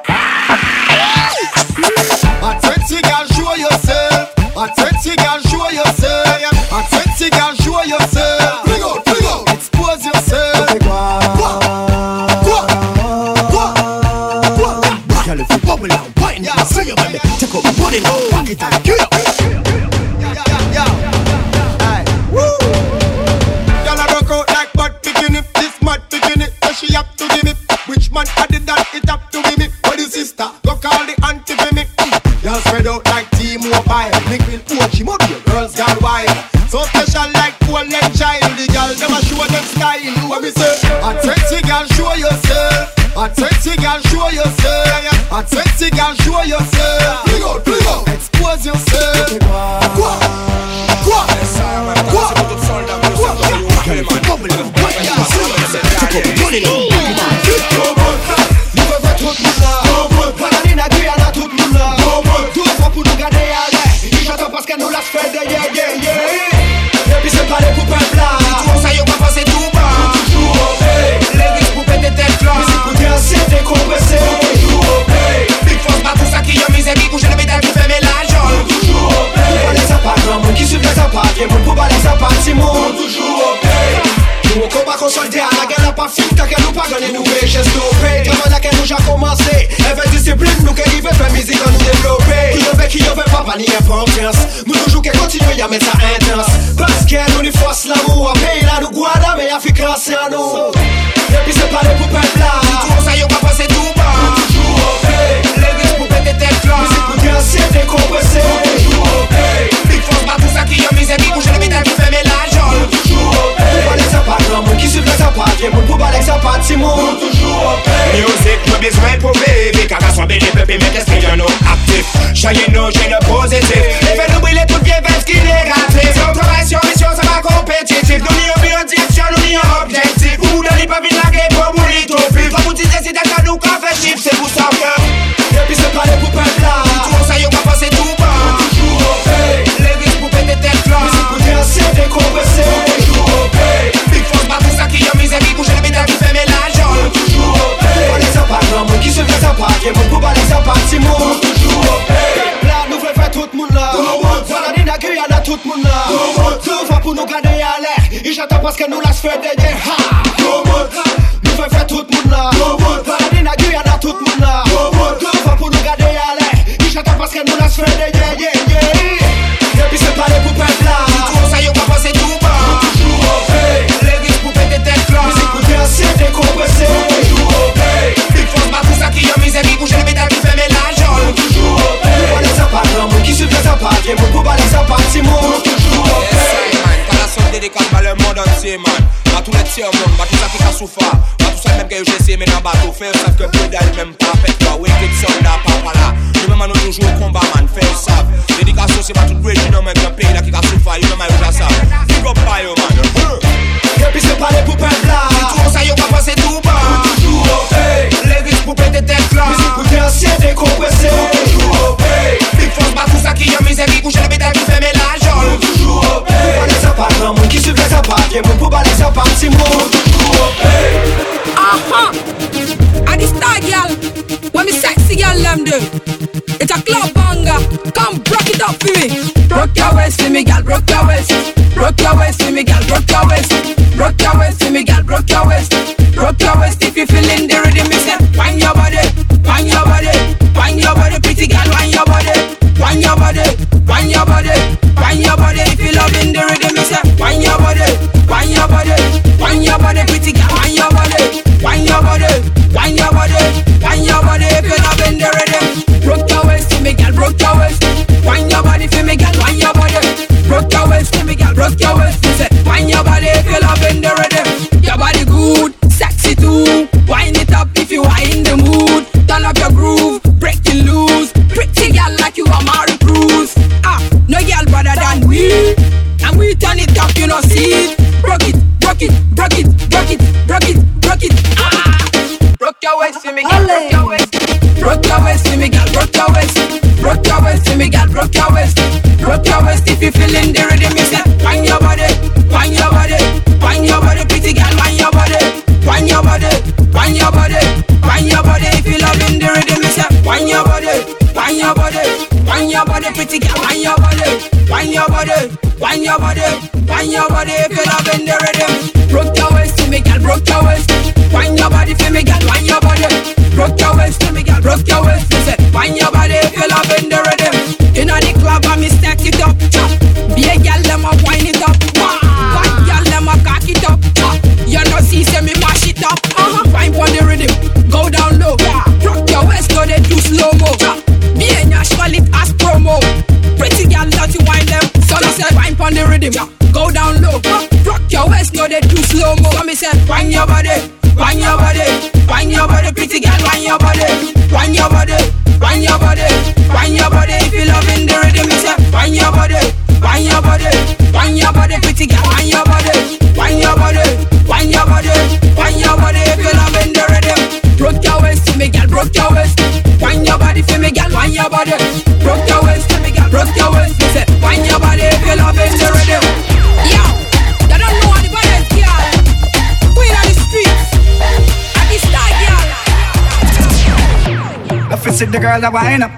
see 375.15 375.27
the 375.27 375.39
girl 375.39 375.61
that 375.61 375.73
wine 375.73 376.03
up. 376.03 376.11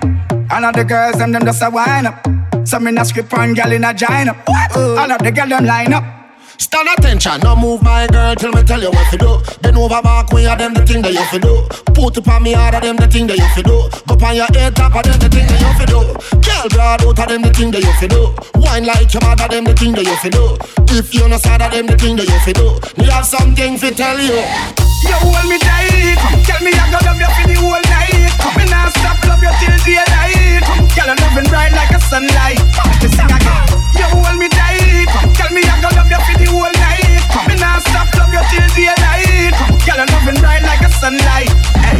All 0.50 0.64
of 0.64 0.74
the 0.74 0.84
girls 0.84 1.18
them 1.18 1.32
them 1.32 1.44
just 1.44 1.62
a 1.62 1.68
wine 1.68 2.06
up. 2.06 2.26
Some 2.64 2.86
in 2.86 2.96
a 2.96 3.04
script 3.04 3.32
on 3.34 3.52
girl 3.52 3.72
in 3.72 3.84
a 3.84 3.92
giant 3.92 4.30
up. 4.30 4.48
All 4.48 5.12
of 5.12 5.18
the 5.20 5.30
girl 5.30 5.48
them 5.48 5.66
line 5.66 5.92
up. 5.92 6.04
Stand 6.56 6.88
attention, 6.96 7.40
no 7.42 7.54
move 7.54 7.82
my 7.82 8.06
girl 8.06 8.34
till 8.34 8.52
me 8.52 8.62
tell 8.62 8.80
you 8.80 8.90
what 8.90 9.10
to 9.10 9.18
do. 9.18 9.38
Then 9.60 9.76
over 9.76 10.00
back 10.00 10.32
way 10.32 10.46
of 10.46 10.58
them 10.58 10.72
the 10.72 10.86
thing 10.86 11.02
that 11.02 11.12
you 11.12 11.24
fi 11.28 11.38
do. 11.38 11.68
Put 11.92 12.16
up 12.16 12.28
on 12.28 12.42
me 12.42 12.52
hard 12.52 12.74
of 12.74 12.82
them 12.82 12.96
the 12.96 13.06
thing 13.06 13.26
that 13.26 13.36
you 13.36 13.48
fi 13.52 13.60
do. 13.60 13.76
Go 14.08 14.26
on 14.26 14.34
your 14.34 14.48
head 14.56 14.74
top 14.74 14.96
of 14.96 15.02
them 15.04 15.18
the 15.20 15.28
thing 15.28 15.46
that 15.46 15.60
you 15.60 15.72
fi 15.76 15.84
do. 15.84 16.00
Girl 16.40 16.68
broad 16.72 17.04
out 17.04 17.18
of 17.18 17.28
them 17.28 17.42
the 17.42 17.52
thing 17.52 17.70
that 17.72 17.84
you 17.84 17.92
fi 18.00 18.06
do. 18.08 18.32
Wine 18.56 18.86
like 18.86 19.12
your 19.12 19.20
mother 19.22 19.48
them 19.48 19.64
the 19.64 19.74
thing 19.74 19.92
that 19.92 20.04
you 20.08 20.16
fi 20.16 20.30
do. 20.30 20.56
If 20.96 21.12
you 21.12 21.28
no 21.28 21.36
sad 21.36 21.60
of 21.60 21.70
them 21.72 21.86
the 21.86 21.98
thing 21.98 22.16
that 22.16 22.24
you 22.24 22.40
fi 22.40 22.52
do. 22.56 22.80
Me 22.96 23.04
have 23.12 23.26
something 23.26 23.76
fi 23.76 23.90
tell 23.90 24.18
you. 24.18 24.85
You 25.06 25.18
hold 25.22 25.46
me 25.48 25.58
tight. 25.58 26.18
Tell 26.44 26.60
me 26.62 26.70
I 26.74 26.90
got 26.90 27.02
love 27.06 27.20
you 27.20 27.30
for 27.30 27.44
the 27.46 27.56
whole 27.62 27.82
night. 27.90 28.32
Me 28.58 28.64
nah 28.70 28.88
stop 28.90 29.18
love 29.26 29.42
you 29.42 29.52
till 29.62 29.76
daylight. 29.86 30.62
Girl, 30.94 31.10
I'm 31.10 31.18
loving 31.22 31.48
bright 31.50 31.72
like 31.72 31.92
a 31.94 32.00
sunlight. 32.00 32.60
Me 33.02 33.08
sing 33.08 33.30
again. 33.30 33.64
You 33.96 34.06
hold 34.10 34.36
me 34.38 34.48
tight. 34.48 35.08
Tell 35.34 35.50
me 35.52 35.62
I 35.62 35.80
got 35.80 35.94
love 35.94 36.10
you 36.10 36.20
for 36.26 36.36
the 36.38 36.46
whole 36.50 36.74
night. 36.82 37.22
Me 37.48 37.54
nah 37.60 37.78
stop 37.80 38.08
love 38.18 38.32
you 38.32 38.42
till 38.50 38.66
daylight. 38.74 39.54
Girl, 39.86 40.00
I'm 40.02 40.08
loving 40.10 40.38
bright 40.40 40.62
like 40.62 40.82
a 40.82 40.90
sunlight. 40.90 41.50
Hey. 41.80 41.96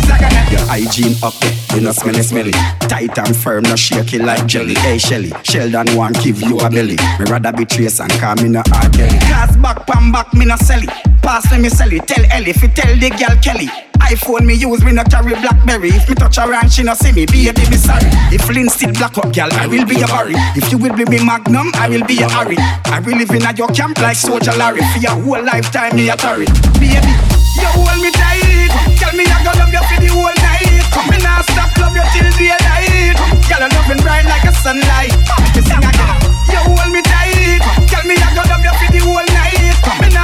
Your 0.51 0.61
hygiene 0.67 1.17
up 1.25 1.35
there, 1.41 1.53
you 1.75 1.81
know 1.83 1.91
smelly 1.93 2.23
smelly. 2.23 2.53
Tight 2.87 3.19
and 3.19 3.37
firm, 3.37 3.65
no 3.65 3.75
shaky 3.75 4.19
like 4.19 4.47
jelly. 4.47 4.75
Hey 4.75 4.97
Shelly, 4.97 5.33
Sheldon 5.43 5.87
want 5.97 6.23
give 6.23 6.41
you 6.41 6.59
a 6.59 6.71
belly. 6.71 6.97
Me 7.19 7.25
rather 7.29 7.53
be 7.53 7.65
trace 7.65 8.01
and 8.01 8.11
call 8.13 8.37
me 8.37 8.49
no 8.49 8.63
R. 8.73 8.89
Kelly. 8.91 9.19
Cast 9.19 9.61
back, 9.61 9.87
pam 9.87 10.13
back, 10.13 10.33
me 10.35 10.45
no 10.45 10.57
sell 10.57 10.81
it. 10.83 11.16
Pass 11.27 11.51
me, 11.51 11.59
me 11.59 11.69
sell 11.69 11.91
it. 11.91 12.07
Tell 12.07 12.23
Ellie, 12.31 12.55
fi 12.55 12.71
tell 12.71 12.95
the 13.03 13.11
girl 13.11 13.35
Kelly. 13.43 13.67
iPhone 14.07 14.47
me 14.47 14.55
use, 14.55 14.79
me 14.87 14.95
no 14.95 15.03
carry 15.03 15.35
Blackberry. 15.35 15.91
If 15.91 16.07
me 16.09 16.15
touch 16.15 16.39
her 16.39 16.55
and 16.55 16.71
she 16.71 16.87
no 16.87 16.95
see 16.95 17.11
me, 17.11 17.27
baby, 17.27 17.51
be 17.67 17.75
sorry. 17.75 18.07
If 18.31 18.47
Lynn 18.47 18.71
still 18.71 18.95
black 18.95 19.19
up, 19.19 19.35
girl, 19.35 19.51
I 19.59 19.67
will 19.67 19.83
be 19.83 19.99
a 19.99 20.07
worry. 20.07 20.39
If 20.55 20.71
you 20.71 20.79
will 20.79 20.95
be 20.95 21.03
me 21.11 21.19
Magnum, 21.19 21.75
I 21.75 21.91
will 21.91 22.07
be 22.07 22.23
a 22.23 22.31
Harry. 22.31 22.55
I 22.95 23.03
will 23.03 23.19
live 23.19 23.35
in 23.35 23.43
a 23.43 23.51
your 23.59 23.67
camp 23.75 23.99
like 23.99 24.15
Soldier 24.15 24.55
Larry. 24.55 24.87
For 24.95 25.03
your 25.03 25.19
whole 25.19 25.43
lifetime, 25.43 25.99
me 25.99 26.07
a 26.07 26.15
tarry. 26.15 26.47
Baby, 26.79 26.95
you 26.95 27.71
hold 27.75 27.99
me 27.99 28.15
tight. 28.15 28.71
Tell 28.95 29.11
me 29.19 29.27
I 29.27 29.43
gonna 29.43 29.67
love 29.67 29.75
you 29.75 29.83
for 29.83 29.99
the 29.99 30.07
whole 30.15 30.31
night. 30.31 30.79
Me 31.11 31.19
nah 31.27 31.43
stop 31.43 31.75
love 31.83 31.91
you 31.91 32.07
till 32.15 32.31
daylight. 32.39 33.19
Girl, 33.51 33.67
I'm 33.67 33.75
loving 33.75 33.99
bright 33.99 34.31
like 34.31 34.47
a 34.47 34.55
sunlight. 34.63 35.11
Me 35.59 35.59
sing 35.59 35.83
again. 35.83 36.23
You 36.55 36.63
hold 36.71 36.87
me 36.95 37.03
tight. 37.03 37.67
Tell 37.91 38.07
me 38.07 38.15
I 38.15 38.31
gonna 38.31 38.47
love 38.47 38.63
you 38.63 38.75
for 38.79 38.89
the 38.95 39.03
whole 39.03 39.27
night. 39.35 39.56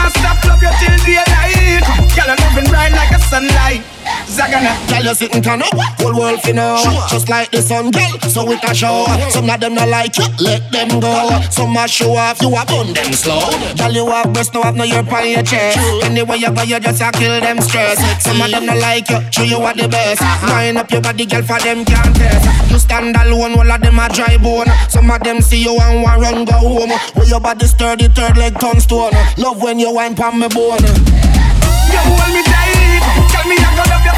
Nah 0.02 0.08
stop 0.08 0.42
love 0.50 0.60
you 0.60 0.72
till 0.82 0.98
daylight. 1.06 1.86
Girl, 2.18 2.26
I'm 2.26 2.36
loving 2.42 2.66
bright 2.66 2.90
like 2.90 3.12
a 3.14 3.20
sunlight. 3.20 3.86
Zagana. 4.32 4.72
Tell 4.88 5.04
you 5.04 5.14
sitting 5.14 5.42
turn 5.42 5.60
up, 5.60 5.68
whole 6.00 6.16
world 6.16 6.40
fi 6.40 6.52
know. 6.52 6.80
Just 7.10 7.28
like 7.28 7.50
the 7.50 7.60
sun, 7.60 7.90
girl, 7.90 8.08
so 8.32 8.50
it 8.50 8.64
a 8.64 8.74
show. 8.74 9.04
Some 9.28 9.50
of 9.50 9.60
them 9.60 9.74
not 9.74 9.88
like 9.88 10.16
you, 10.16 10.24
let 10.40 10.64
them 10.72 11.00
go. 11.00 11.28
Some 11.50 11.76
a 11.76 11.86
show 11.86 12.16
off, 12.16 12.40
you 12.40 12.48
a 12.48 12.64
bun 12.64 12.94
them 12.94 13.12
slow. 13.12 13.44
Girl, 13.76 13.92
you 13.92 14.06
have 14.08 14.32
breast, 14.32 14.54
no 14.54 14.62
have 14.62 14.74
no 14.76 14.84
your 14.84 15.04
on 15.04 15.28
your 15.28 15.42
chest. 15.42 15.78
Anyway 16.02 16.38
you 16.38 16.50
go, 16.50 16.62
you 16.62 16.80
just 16.80 17.02
a 17.02 17.12
kill 17.12 17.40
them 17.40 17.60
stress. 17.60 18.00
Some 18.24 18.40
of 18.40 18.50
them 18.50 18.64
not 18.64 18.78
like 18.78 19.10
you, 19.10 19.20
show 19.30 19.42
you 19.42 19.58
are 19.58 19.74
the 19.74 19.88
best. 19.88 20.22
Uh-huh. 20.22 20.48
Line 20.48 20.76
up 20.78 20.90
your 20.90 21.02
body, 21.02 21.26
girl, 21.26 21.42
for 21.42 21.60
them 21.60 21.84
can't 21.84 22.16
test. 22.16 22.70
You 22.70 22.78
stand 22.78 23.14
alone, 23.16 23.52
all 23.52 23.70
of 23.70 23.80
them 23.82 23.98
a 23.98 24.08
dry 24.08 24.38
bone. 24.38 24.72
Some 24.88 25.10
of 25.10 25.22
them 25.22 25.42
see 25.42 25.62
you 25.62 25.76
and 25.78 26.02
want 26.02 26.20
run 26.22 26.44
go 26.46 26.52
home. 26.56 26.90
Where 27.12 27.26
your 27.28 27.40
body 27.40 27.66
sturdy, 27.66 28.08
third 28.08 28.38
leg 28.38 28.58
turn 28.58 28.80
stone. 28.80 29.12
Love 29.36 29.60
when 29.60 29.78
you 29.78 29.92
wine 29.92 30.14
pon 30.14 30.38
me 30.40 30.48
bone. 30.48 30.80
You 31.92 32.00
hold 32.00 32.32
me 32.32 32.42
tight. 32.48 33.04
Tell 33.28 33.44
me 33.44 33.56
I 33.58 33.68
gonna 33.76 33.90
love 33.92 34.04
you 34.06 34.14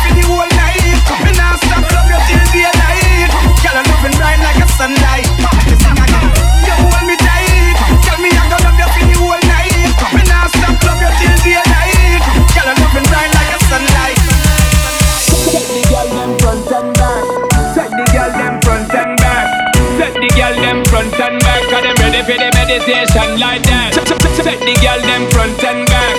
meditation 22.67 23.39
like 23.39 23.63
that. 23.65 23.95
Set- 24.37 24.61
the 24.61 24.75
girl 24.83 25.01
them 25.01 25.31
front 25.31 25.63
and 25.65 25.87
back, 25.87 26.17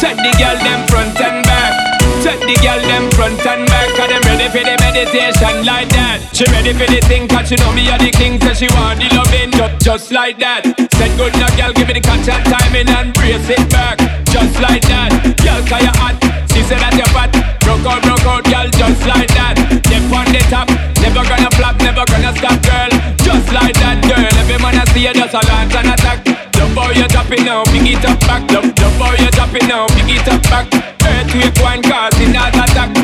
set- 0.00 0.16
the 0.16 0.32
girl 0.38 0.56
them 0.56 0.86
front 0.88 1.20
and 1.20 1.44
back. 1.44 1.57
Set 2.28 2.44
the 2.44 2.60
girl 2.60 2.76
them 2.84 3.08
front 3.16 3.40
and 3.40 3.64
back. 3.72 3.88
Cause 3.96 4.12
them 4.12 4.20
ready 4.28 4.52
for 4.52 4.60
the 4.60 4.76
meditation 4.84 5.64
like 5.64 5.88
that. 5.96 6.20
She 6.36 6.44
ready 6.52 6.76
for 6.76 6.84
the 6.84 7.00
thing 7.08 7.24
cause 7.24 7.48
she 7.48 7.56
know 7.56 7.72
me 7.72 7.88
are 7.88 7.96
the 7.96 8.12
king. 8.12 8.36
So 8.36 8.52
she 8.52 8.68
want 8.76 9.00
the 9.00 9.08
loving 9.16 9.48
just, 9.56 9.80
just 9.80 10.08
like 10.12 10.36
that. 10.44 10.60
Said 11.00 11.16
good 11.16 11.32
now 11.40 11.48
girl 11.56 11.72
give 11.72 11.88
me 11.88 11.96
the 11.96 12.04
catch 12.04 12.28
and 12.28 12.44
timing 12.44 12.84
and 12.92 13.16
brace 13.16 13.48
it 13.48 13.64
back. 13.72 13.96
Just 14.28 14.60
like 14.60 14.84
that. 14.92 15.08
Girl 15.40 15.56
cause 15.72 15.80
you 15.80 15.94
hot. 15.96 16.20
She 16.52 16.60
said 16.68 16.84
that 16.84 16.92
you're 17.00 17.08
fat. 17.16 17.32
Broke 17.64 17.88
out, 17.88 18.04
broke 18.04 18.28
out, 18.28 18.44
girl, 18.44 18.68
just 18.76 19.08
like 19.08 19.32
that. 19.32 19.56
Dip 19.88 20.04
on 20.12 20.28
the 20.28 20.44
top, 20.52 20.68
never 21.00 21.24
gonna 21.24 21.48
flop, 21.56 21.80
never 21.80 22.04
gonna 22.12 22.36
stop, 22.36 22.60
girl. 22.60 22.92
Just 23.24 23.48
like 23.56 23.72
that, 23.80 24.04
girl. 24.04 24.28
Every 24.36 24.60
man 24.60 24.76
I 24.76 24.84
see 24.92 25.08
you 25.08 25.16
just 25.16 25.32
a 25.32 25.40
launch 25.48 25.72
and 25.80 25.96
attack. 25.96 26.20
Love 26.60 26.76
how 26.76 26.92
you 26.92 27.08
drop 27.08 27.32
it 27.32 27.40
now, 27.40 27.64
pick 27.72 27.88
it 27.88 28.04
up 28.04 28.20
back. 28.28 28.44
Love, 28.52 28.68
love 28.68 29.00
how 29.00 29.16
you 29.16 29.32
drop 29.32 29.56
it 29.56 29.64
now, 29.64 29.88
pick 29.96 30.12
it 30.12 30.28
up 30.28 30.44
back. 30.52 30.97
Earthquake 31.18 31.58
one 31.58 31.82
causing 31.82 32.30
that 32.30 32.54
attack. 32.54 32.94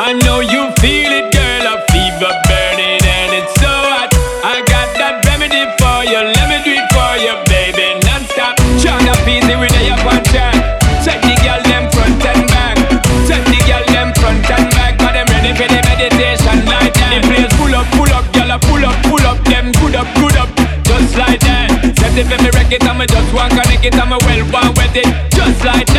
I 0.00 0.16
know 0.24 0.40
you 0.40 0.72
feel 0.80 1.12
it, 1.12 1.28
girl. 1.28 1.64
A 1.68 1.76
fever 1.92 2.32
burning 2.48 3.04
and 3.04 3.36
it's 3.36 3.52
so 3.60 3.68
hot. 3.68 4.08
I 4.40 4.64
got 4.64 4.88
that 4.96 5.20
remedy 5.28 5.68
for 5.76 6.00
you. 6.08 6.24
Let 6.24 6.46
me 6.48 6.64
do 6.64 6.72
it 6.72 6.88
for 6.88 7.12
you, 7.20 7.36
baby. 7.52 8.00
Non-stop. 8.08 8.56
Tryna 8.80 9.12
feel 9.28 9.44
the 9.44 9.60
way 9.60 9.68
they 9.76 9.92
up 9.92 10.00
on 10.08 10.24
track. 10.32 10.56
Set 11.04 11.20
the 11.20 11.36
girl 11.44 11.60
them 11.68 11.84
front 11.92 12.24
and 12.32 12.48
back. 12.48 12.80
Set 13.28 13.44
the 13.44 13.60
girl 13.68 13.84
them 13.92 14.08
front 14.16 14.40
and 14.48 14.66
back. 14.72 14.96
Got 14.96 15.20
them 15.20 15.28
ready 15.28 15.52
for 15.52 15.68
the 15.68 15.80
meditation 15.84 16.64
like 16.64 16.96
that. 16.96 17.12
The 17.12 17.20
place 17.28 17.52
full 17.60 17.76
up, 17.76 17.84
full 17.92 18.08
up, 18.08 18.24
girl. 18.32 18.56
Pull 18.72 18.84
up, 18.88 18.96
pull 19.04 19.24
up, 19.28 19.36
them 19.44 19.68
good 19.84 20.00
up, 20.00 20.08
good 20.16 20.36
up. 20.40 20.48
Just 20.88 21.12
like 21.12 21.44
that. 21.44 21.92
Set 22.00 22.16
it 22.16 22.24
for 22.24 22.40
me 22.40 22.48
wreck 22.56 22.72
it, 22.72 22.80
I'ma 22.88 23.04
just 23.04 23.28
want 23.36 23.52
connect 23.52 23.84
it, 23.84 24.00
I'ma 24.00 24.16
well 24.24 24.48
want 24.48 24.80
wet 24.80 24.96
it. 24.96 25.12
Just 25.36 25.60
like 25.60 25.89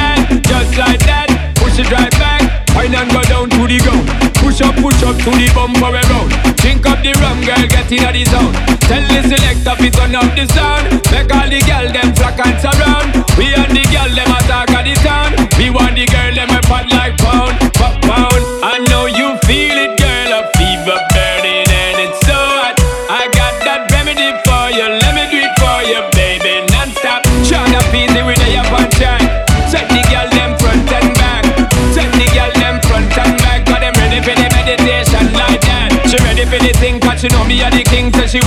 and 3.02 3.12
go 3.12 3.22
down 3.24 3.50
to 3.50 3.62
the 3.66 3.78
ground. 3.82 4.06
Push 4.38 4.62
up, 4.62 4.76
push 4.78 5.02
up 5.02 5.18
to 5.18 5.32
the 5.34 5.50
bumper 5.58 5.90
around. 5.90 6.30
Drink 6.62 6.86
up 6.86 7.02
the 7.02 7.14
rum, 7.18 7.42
girl, 7.42 7.64
get 7.66 7.90
in 7.90 8.06
the 8.14 8.24
zone. 8.30 8.54
Tell 8.86 9.02
the 9.10 9.20
selector 9.26 9.76
fi 9.80 9.90
turn 9.90 10.16
up 10.16 10.30
the 10.38 10.46
sound. 10.54 10.86
Make 11.10 11.34
all 11.34 11.50
the 11.50 11.60
girl 11.66 11.88
them 11.90 12.14
flock 12.14 12.38
and 12.38 12.58
surround. 12.62 13.10
We 13.38 13.54
and 13.58 13.74
the 13.74 13.84
girl 13.90 14.12
them 14.14 14.32
attack 14.38 14.70
of 14.70 14.86
the 14.86 14.94
town. 15.02 15.30
We 15.58 15.70
want 15.74 15.96
the 15.98 16.06
girl 16.06 16.34
them 16.36 16.50
a 16.54 16.62
pot 16.70 16.86
like 16.94 17.18
pound. 17.18 17.71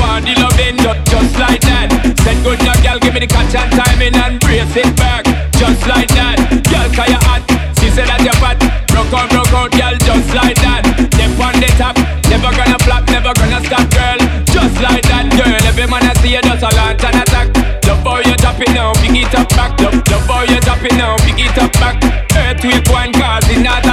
want 0.00 0.24
the 0.24 0.34
loving 0.40 0.76
just, 0.78 1.00
just 1.10 1.34
like 1.38 1.60
that. 1.68 1.88
Said 2.24 2.38
good 2.42 2.60
now, 2.64 2.76
girl, 2.82 2.98
give 2.98 3.14
me 3.14 3.20
the 3.20 3.30
catch 3.30 3.54
and 3.54 3.70
timing 3.72 4.14
and 4.14 4.40
brace 4.40 4.74
it 4.76 4.90
back, 4.96 5.24
just 5.58 5.82
like 5.86 6.08
that. 6.16 6.40
Girl, 6.70 6.88
call 6.94 7.08
your 7.08 7.22
hot, 7.28 7.42
she 7.78 7.90
said 7.90 8.08
that 8.08 8.20
you're 8.24 8.36
fat. 8.40 8.58
Broke 8.88 9.12
out, 9.12 9.28
broke 9.30 9.52
out, 9.52 9.70
girl, 9.72 9.94
just 10.02 10.28
like 10.34 10.58
that. 10.64 10.82
Step 11.14 11.36
on 11.38 11.54
the 11.60 11.70
top, 11.76 11.96
never 12.30 12.50
gonna 12.54 12.78
flop, 12.82 13.04
never 13.12 13.32
gonna 13.36 13.60
stop, 13.62 13.86
girl, 13.92 14.18
just 14.48 14.76
like 14.80 15.04
that, 15.10 15.28
girl. 15.36 15.62
Every 15.68 15.86
man 15.86 16.02
I 16.02 16.12
see 16.22 16.34
you 16.34 16.42
just 16.42 16.64
a 16.64 16.70
launch 16.74 17.04
and 17.04 17.20
attack. 17.20 17.48
Love 17.84 18.02
how 18.02 18.18
you 18.24 18.36
drop 18.40 18.58
it 18.60 18.72
now, 18.72 18.92
pick 18.98 19.14
it 19.14 19.34
up 19.36 19.48
back. 19.52 19.76
Love, 19.80 20.00
love 20.08 20.26
how 20.26 20.42
you 20.48 20.60
drop 20.64 20.82
it 20.82 20.94
now, 20.96 21.16
pick 21.22 21.38
it 21.38 21.58
up 21.60 21.72
back. 21.76 22.00
Earthquake 22.32 22.88
one 22.88 23.12
cause 23.12 23.46
it 23.52 23.60
not 23.60 23.83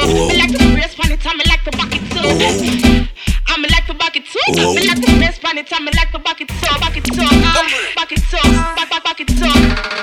too. 0.00 0.28
Me 0.28 0.36
like 0.38 0.52
the 0.52 0.64
brace 0.72 0.96
on 0.98 1.12
I 1.12 1.44
like 1.46 1.64
the 1.64 1.72
bucket 1.76 2.02
too. 2.10 2.20
I 3.48 3.56
me 3.60 3.68
like 3.68 3.86
the 3.86 3.94
bucket 3.94 4.24
too. 4.24 4.40
Me 4.74 4.80
like 4.86 5.00
the 5.00 5.12
brace 5.18 5.38
on 5.44 5.58
I 5.58 5.90
like 5.96 6.12
the 6.12 6.18
bucket 6.18 6.48
too. 6.48 6.70
Bucket 6.80 7.04
too, 7.04 7.22
uh, 7.22 7.94
bucket 7.96 8.22
too, 8.30 8.40
back 8.76 9.04
bucket 9.04 9.28
too. 9.28 9.52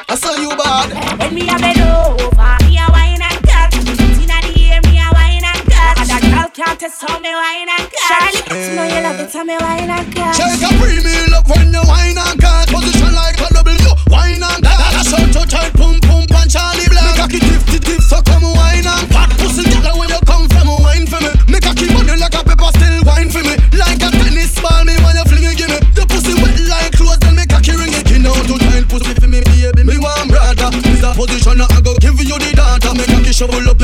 I 0.10 0.16
saw 0.16 0.36
you 0.36 0.50
bad. 0.56 0.94
When 1.20 1.34
me 1.34 1.50
a 1.50 1.58
bend 1.58 1.82
over, 1.82 2.58
me 2.66 2.78
a 2.78 2.86
wine 2.92 3.22
and 3.22 3.42
cut. 3.44 3.74
Inna 3.74 4.38
the 4.46 4.54
air, 4.70 4.82
me 4.86 5.00
a 5.00 5.08
wine 5.14 5.44
and 5.44 5.64
cut. 5.68 5.98
And 6.00 6.10
that 6.10 6.22
girl 6.22 6.50
can't 6.54 6.80
test 6.80 7.02
me 7.04 7.34
wine 7.34 7.70
and 7.70 7.88
cut. 7.90 8.08
Charlie, 8.08 8.70
you 8.70 8.76
know 8.76 8.86
you 8.86 9.02
love 9.02 9.20
it, 9.20 9.34
how 9.34 9.44
me 9.44 9.58
wine 9.58 9.90
and 9.90 10.08
cut. 10.16 10.36
Check 10.38 10.62
a 10.62 10.70
premium 10.78 11.32
love 11.32 11.48
when 11.50 11.74
you 11.74 11.84
wine 11.88 12.18
and 12.18 12.37
somos 33.38 33.62
los 33.62 33.77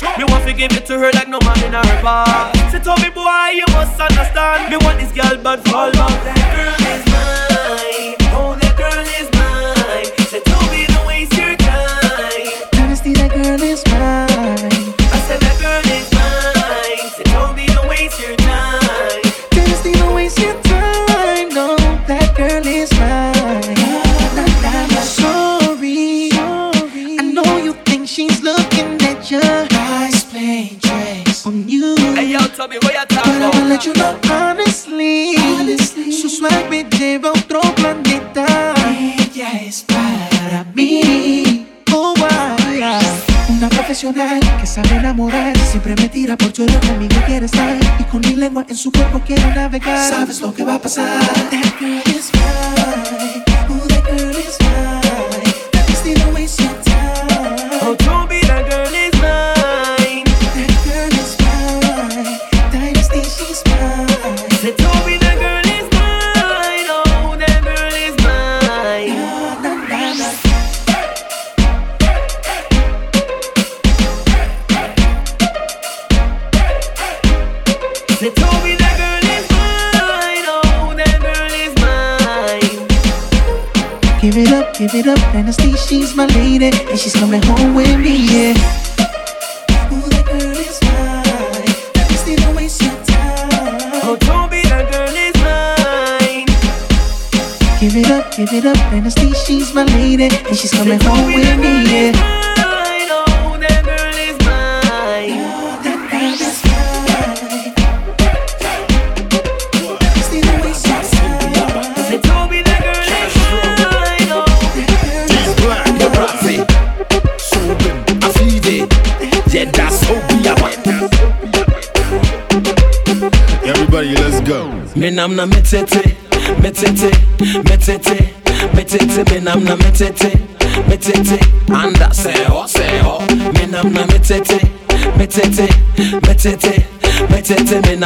box. 0.00 0.18
Me 0.18 0.24
want 0.24 0.44
to 0.44 0.52
give 0.52 0.72
it 0.72 0.86
to 0.86 0.98
her 0.98 1.10
like 1.12 1.28
no 1.28 1.38
man 1.40 1.64
in 1.64 1.72
her 1.72 2.02
box. 2.02 2.58
Say, 2.72 2.82
so 2.82 2.94
me, 2.96 3.10
boy, 3.10 3.50
you 3.54 3.64
must 3.68 4.00
understand. 4.00 4.70
Me 4.70 4.76
want 4.78 4.98
this 4.98 5.12
girl, 5.12 5.36
but 5.42 5.60
for 5.66 5.90
love. 5.92 6.24
Girl 6.24 6.74
is 6.92 7.06
mine. 7.06 7.51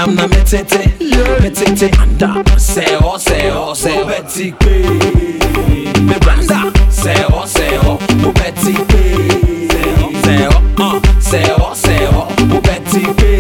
Madame 0.07 0.17
nan 0.17 0.31
me 0.31 0.45
tete, 0.45 0.79
me 1.43 1.51
tete 1.51 1.91
Anda, 1.99 2.43
seho, 2.59 3.19
seho, 3.19 3.75
seho 3.75 3.97
Mou 3.97 4.05
beti 4.07 4.53
pe 4.53 4.79
Me 6.01 6.19
blanda, 6.21 6.73
seho, 6.91 7.45
seho 7.47 7.99
Mou 8.23 8.33
beti 8.33 8.73
pe. 8.87 9.03
Seho, 9.73 10.13
seho, 10.23 11.03
seho, 11.21 11.75
seho 11.75 12.27
Mou 12.47 12.61
beti 12.61 13.01
pe. 13.17 13.31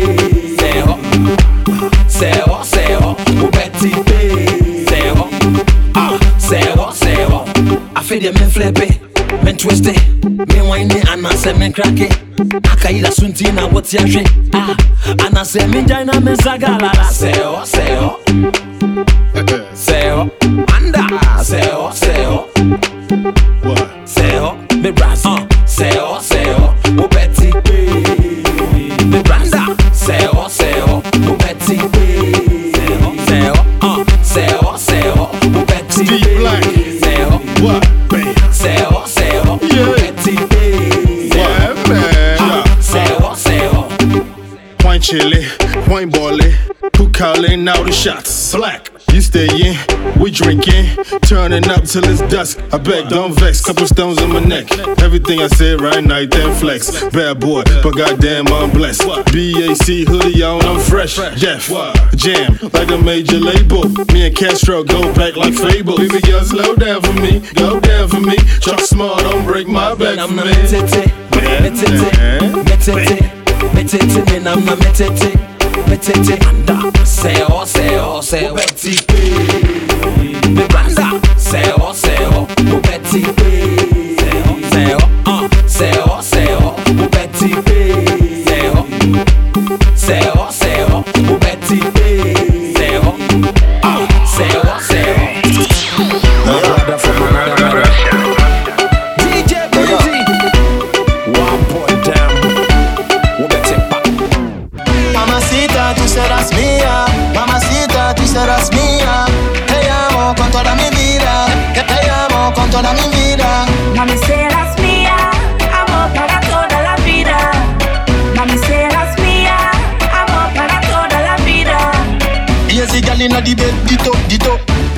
Seho, 0.59 0.99
seho, 2.09 2.55
ah. 2.55 2.65
seho 2.65 3.17
Mou 3.37 3.51
beti 3.53 3.91
pe. 4.03 4.21
Seho, 4.91 5.29
seho, 6.39 6.93
seho 6.93 7.45
A 7.95 8.03
fe 8.03 8.19
de 8.19 8.33
men 8.33 8.51
flepe, 8.51 8.89
men 9.45 9.57
twiste 9.57 9.95
Men 10.25 10.69
wine 10.69 10.89
de 10.89 11.11
anman 11.13 11.37
se 11.39 11.55
men 11.55 11.73
krake. 11.73 12.26
akaila 12.73 13.11
suntina 13.13 13.67
wotiazve 13.67 14.25
anasemi 15.27 15.79
ah, 15.79 15.83
ndaina 15.83 16.21
mezagalala 16.21 17.05
seo 17.11 17.67
seo. 17.67 18.17
calling 47.57 47.69
out 47.69 47.87
the 47.87 47.93
shots? 47.93 48.31
Slack, 48.31 48.91
you 49.13 49.21
stay 49.21 49.47
in, 49.47 49.77
we 50.21 50.31
drinking, 50.31 50.97
turning 51.23 51.69
up 51.69 51.85
till 51.85 52.05
it's 52.05 52.21
dusk. 52.33 52.59
I 52.73 52.79
beg, 52.79 53.09
don't 53.09 53.33
vex, 53.39 53.65
couple 53.65 53.87
stones 53.87 54.19
on 54.19 54.33
my 54.33 54.41
neck. 54.41 54.71
Everything 55.01 55.41
I 55.41 55.49
said 55.49 55.81
right 55.81 56.05
now, 56.05 56.25
then 56.27 56.55
flex. 56.57 57.05
Bad 57.11 57.41
boy, 57.41 57.63
but 57.83 57.97
goddamn 57.97 58.49
I'm 58.49 58.71
blessed. 58.71 59.07
BAC 59.07 60.07
hoodie 60.09 60.43
on, 60.43 60.63
I'm 60.65 60.81
fresh. 60.81 61.17
Jeff, 61.37 61.69
jam 62.15 62.59
like 62.73 62.91
a 62.91 62.99
major 62.99 63.39
label. 63.39 63.89
Me 64.13 64.27
and 64.27 64.37
Castro 64.37 64.85
go 64.85 65.13
back 65.15 65.37
like 65.37 65.55
Fable. 65.55 65.97
Baby 65.97 66.21
girl, 66.21 66.45
slow 66.45 66.75
down 66.77 67.03
for 67.03 67.15
me, 67.15 67.41
go 67.55 67.81
down 67.81 68.09
for 68.09 68.21
me. 68.21 68.37
Truck 68.61 68.81
smart, 68.81 69.21
don't 69.21 69.45
break 69.45 69.69
my 69.69 69.95
back 69.95 70.19
for 70.19 70.35
me. 70.35 70.43
metete, 70.43 71.05
metete, 71.33 72.11
metete, 73.73 74.33
me 74.33 74.39
nam 74.41 74.65
na 74.65 74.77
metete, 74.77 75.33
metete, 75.33 75.56
anda, 76.49 77.05
seo, 77.05 77.67
seo, 77.67 78.23
seo, 78.23 78.55
beti 78.55 79.03
pe, 79.07 80.51
me 80.51 80.65
banda, 80.73 81.21
seo, 81.37 81.93
seo, 81.95 82.47
o 82.73 82.81
beti 82.81 83.21
pe, 83.21 83.51
seo, 84.21 84.57
seo, 84.73 84.99
uh, 85.27 85.49
seo, 85.67 86.23
seo, 86.23 86.75
o 86.89 87.09
beti 87.09 87.55
pe, 87.63 88.05
seo, 88.47 88.87
seo, 89.95 90.46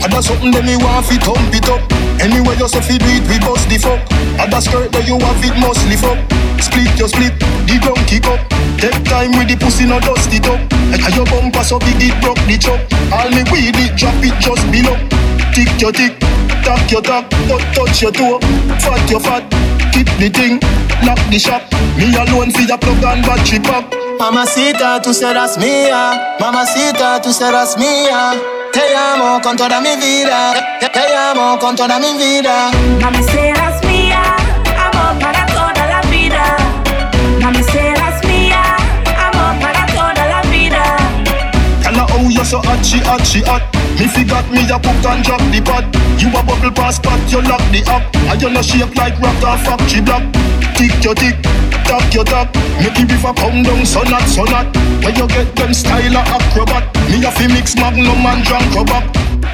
Other 0.08 0.24
something 0.24 0.50
that 0.56 0.64
me 0.64 0.72
want 0.80 1.04
fi 1.04 1.20
thump 1.20 1.52
it 1.52 1.68
up. 1.68 1.84
Anyway 2.16 2.56
you 2.56 2.64
say 2.64 2.80
fi 2.80 2.96
do 2.96 3.04
it, 3.12 3.28
we 3.28 3.36
bust 3.44 3.68
the 3.68 3.76
fuck. 3.76 4.00
Other 4.40 4.60
skirt 4.64 4.88
that 4.96 5.04
you 5.04 5.20
have 5.20 5.44
it 5.44 5.52
must 5.60 5.84
lift 5.84 6.08
up. 6.08 6.16
Split 6.64 6.88
your 6.96 7.12
split, 7.12 7.36
the 7.68 7.76
ground 7.76 8.00
kick 8.08 8.24
up. 8.24 8.40
Take 8.80 8.96
time 9.04 9.36
with 9.36 9.52
the 9.52 9.56
pussy, 9.60 9.84
no 9.84 10.00
dust 10.00 10.32
it 10.32 10.48
up. 10.48 10.58
And 10.96 11.12
your 11.12 11.28
bumper 11.28 11.60
so 11.60 11.76
big 11.78 12.00
it 12.00 12.16
broke 12.24 12.40
the 12.48 12.56
chop. 12.56 12.80
All 13.12 13.28
me 13.28 13.44
weed 13.52 13.76
it, 13.76 14.00
drop 14.00 14.16
it 14.24 14.32
just 14.40 14.64
below. 14.72 14.96
Tick 15.52 15.68
your 15.76 15.92
tick, 15.92 16.16
tack 16.64 16.88
your 16.88 17.04
tack, 17.04 17.28
touch 17.44 17.66
touch 17.76 18.00
your 18.00 18.12
toe, 18.12 18.40
fat 18.80 19.04
your 19.12 19.20
fat. 19.20 19.44
Keep 19.92 20.08
the 20.16 20.32
thing, 20.32 20.56
lock 21.04 21.20
the 21.28 21.36
shop. 21.38 21.68
Me 22.00 22.08
alone 22.16 22.48
fi 22.48 22.64
your 22.64 22.80
plug 22.80 23.04
and 23.04 23.20
battery 23.28 23.60
pop. 23.60 23.92
Mamacita, 24.18 25.04
tú 25.04 25.12
serás 25.12 25.60
mía. 25.60 26.16
Mamacita, 26.40 27.20
tú 27.20 27.30
serás 27.30 27.76
mía. 27.76 28.57
Te 28.72 28.94
amo 28.96 29.40
con 29.40 29.56
toda 29.56 29.80
mi 29.80 29.96
vida. 29.96 30.52
Te, 30.80 30.88
te 30.88 31.14
amo 31.14 31.58
con 31.58 31.74
toda 31.74 31.98
mi 31.98 32.14
vida. 32.14 32.70
Mami, 33.00 33.22
serás 33.22 33.82
mía, 33.84 34.20
amor 34.76 35.18
para 35.20 35.46
toda 35.46 35.86
la 35.86 36.00
vida. 36.10 36.56
Mami, 37.40 37.62
serás 37.62 38.22
mía, 38.24 38.62
amor 39.16 39.58
para 39.60 39.86
toda 39.86 40.26
la 40.26 40.42
vida. 40.50 40.82
Tell 41.82 41.94
her 41.94 42.06
how 42.06 42.28
you 42.28 42.44
so 42.44 42.60
hot, 42.60 42.84
she 42.84 42.98
hot, 42.98 43.24
she 43.24 43.40
hot. 43.42 43.62
Me 43.98 44.06
forgot 44.06 44.48
me 44.50 44.60
a 44.62 44.78
cook 44.78 45.04
and 45.10 45.24
drop 45.24 45.40
the 45.50 45.60
pot. 45.60 45.84
You 46.18 46.28
a 46.28 46.42
bubble 46.42 46.70
pass 46.70 46.98
pot, 46.98 47.18
you 47.30 47.40
lock 47.42 47.62
the 47.72 47.82
up. 47.90 48.02
And 48.30 48.40
you 48.40 48.50
no 48.50 48.62
shape 48.62 48.94
like 48.96 49.18
rock 49.20 49.42
or 49.42 49.58
factory 49.58 50.02
block. 50.02 50.22
Tick 50.76 51.02
your 51.02 51.14
tick, 51.14 51.36
tap 51.88 52.04
your 52.12 52.24
tap. 52.24 52.52
Make 52.76 52.94
the 52.94 53.08
river 53.08 53.32
come 53.32 53.64
down, 53.64 53.82
so 53.88 54.04
not, 54.04 54.28
so 54.28 54.44
not. 54.44 54.68
When 55.00 55.16
you 55.16 55.26
get 55.26 55.56
them 55.56 55.72
style 55.72 56.16
of 56.20 56.28
acrobat. 56.28 56.84
Me 57.08 57.24
a 57.24 57.32
fi 57.32 57.48
mix 57.48 57.74
magnum 57.74 58.28
and 58.28 58.44
drunk 58.44 58.68
rubber. 58.76 59.00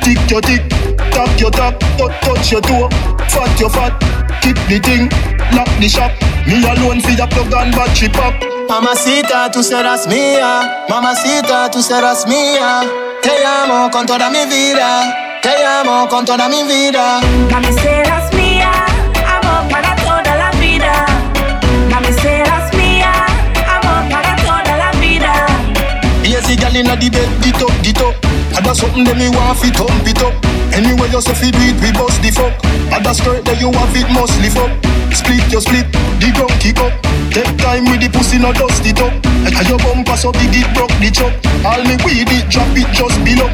Tick 0.02 0.18
your 0.28 0.42
tick, 0.42 0.66
tap 1.14 1.30
your 1.38 1.50
tap, 1.54 1.78
touch, 1.96 2.12
touch 2.26 2.52
your 2.52 2.60
toe, 2.60 2.90
fat 3.30 3.54
your 3.60 3.70
fat. 3.70 3.94
Keep 4.42 4.58
the 4.68 4.78
thing, 4.82 5.08
lock 5.54 5.70
the 5.78 5.88
shop. 5.88 6.12
Me 6.46 6.60
alone 6.66 7.00
fi 7.00 7.14
a 7.22 7.26
plug 7.26 7.54
and 7.54 7.72
battery 7.72 8.10
pop. 8.10 8.34
Mamacita, 8.68 9.50
tú 9.50 9.62
serás 9.62 10.06
mía. 10.08 10.84
Mamacita, 10.88 11.70
tú 11.70 11.80
serás 11.80 12.26
mía. 12.26 12.82
Te 13.22 13.44
amo 13.46 13.90
con 13.90 14.04
toda 14.04 14.28
mi 14.28 14.44
vida. 14.46 15.40
Te 15.40 15.64
amo 15.64 16.08
con 16.08 16.24
toda 16.24 16.48
mi 16.48 16.62
vida. 16.64 17.20
Mami, 17.50 17.72
serás 17.80 18.33
Gal 26.74 26.82
inna 26.82 26.96
the 26.98 27.06
bed, 27.06 27.30
get 27.38 27.62
up, 27.62 27.70
get 27.86 28.02
up. 28.02 28.18
Other 28.58 28.74
something 28.74 29.06
that 29.06 29.14
me 29.14 29.30
want 29.30 29.54
fi 29.62 29.70
thump 29.70 30.02
it 30.10 30.18
up. 30.26 30.34
Anyway 30.74 31.06
you 31.06 31.22
say 31.22 31.30
fi 31.30 31.54
do 31.54 31.62
it, 31.70 31.78
we 31.78 31.94
bust 31.94 32.18
the 32.18 32.34
fuck. 32.34 32.50
Other 32.90 33.14
skirt 33.14 33.46
that 33.46 33.62
you 33.62 33.70
have 33.70 33.94
it 33.94 34.10
must 34.10 34.34
lift 34.42 34.58
up. 34.58 34.74
Split 35.14 35.46
your 35.54 35.62
split, 35.62 35.86
the 36.18 36.34
ground 36.34 36.50
kick 36.58 36.82
up. 36.82 36.90
Take 37.30 37.46
time 37.62 37.86
with 37.86 38.02
the 38.02 38.10
pussy, 38.10 38.42
no 38.42 38.50
dust 38.50 38.82
it 38.82 38.98
up. 38.98 39.14
And 39.46 39.66
your 39.70 39.78
bumper 39.86 40.18
so 40.18 40.34
big 40.34 40.50
it 40.50 40.66
broke 40.74 40.90
the 40.98 41.14
chop. 41.14 41.30
All 41.62 41.78
me 41.86 41.94
weed 42.02 42.26
it, 42.34 42.50
drop 42.50 42.66
it 42.74 42.90
just 42.90 43.22
below. 43.22 43.46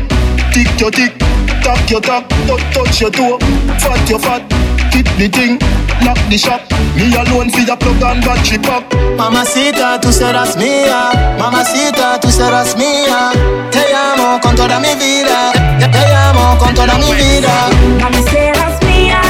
Tick 0.57 0.73
your 0.81 0.89
tick, 0.89 1.13
tap 1.61 1.77
your 1.93 2.01
tap, 2.01 2.25
touch 2.73 3.05
your 3.05 3.13
toe, 3.13 3.37
fat 3.85 4.01
your 4.09 4.21
fat. 4.25 4.49
Keep 4.97 5.05
the 5.21 5.29
thing, 5.29 5.61
lock 6.05 6.19
the 6.29 6.39
shop. 6.39 6.63
Me 6.95 7.13
alone 7.15 7.51
fi 7.51 7.63
a 7.71 7.77
plug 7.77 8.03
and 8.03 8.25
battery 8.25 8.59
pop. 8.59 8.85
Mamacita, 9.17 10.01
tú 10.01 10.13
serás 10.13 10.57
mía. 10.57 11.11
Ah. 11.13 11.37
Mamacita, 11.39 12.19
tú 12.21 12.31
serás 12.31 12.77
mía. 12.77 13.31
Ah. 13.31 13.33
Te 13.71 13.95
amo 13.95 14.41
con 14.41 14.55
toda 14.57 14.79
mi 14.81 14.95
vida. 14.95 15.53
Te, 15.79 15.89
te 15.89 16.15
amo 16.15 16.57
con 16.59 16.75
toda 16.75 16.99
mi 16.99 17.13
vida. 17.15 17.69
Mami, 18.01 18.23
serás 18.31 18.83
mía, 18.85 19.21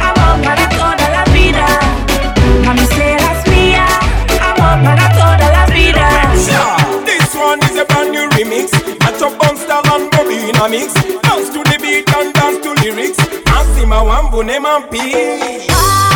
amor 0.00 0.42
para 0.42 0.68
toda 0.68 1.08
la 1.10 1.24
vida. 1.32 1.66
Mami, 2.64 2.86
serás 2.86 3.46
mía, 3.48 3.86
amor 4.40 4.82
para 4.84 5.08
toda 5.12 5.50
la 5.52 5.66
vida. 5.66 6.08
This 7.04 7.34
one 7.34 7.60
is 7.64 7.76
a 7.78 7.84
brand 7.84 8.10
new 8.12 8.28
remix. 8.30 8.72
Match 9.00 9.22
up 9.22 9.40
on 9.44 9.56
and 9.94 10.10
bobby 10.10 10.48
in 10.48 10.56
a 10.56 10.68
mix. 10.68 10.92
Dance 11.22 11.50
to 11.50 11.62
the 11.62 11.78
beat 11.80 12.08
and 12.16 12.32
dance 12.34 12.58
to 12.62 12.72
lyrics. 12.82 13.18
Asima 13.46 14.02
wambu 14.02 14.42
ne 14.42 14.58
mampi. 14.58 16.13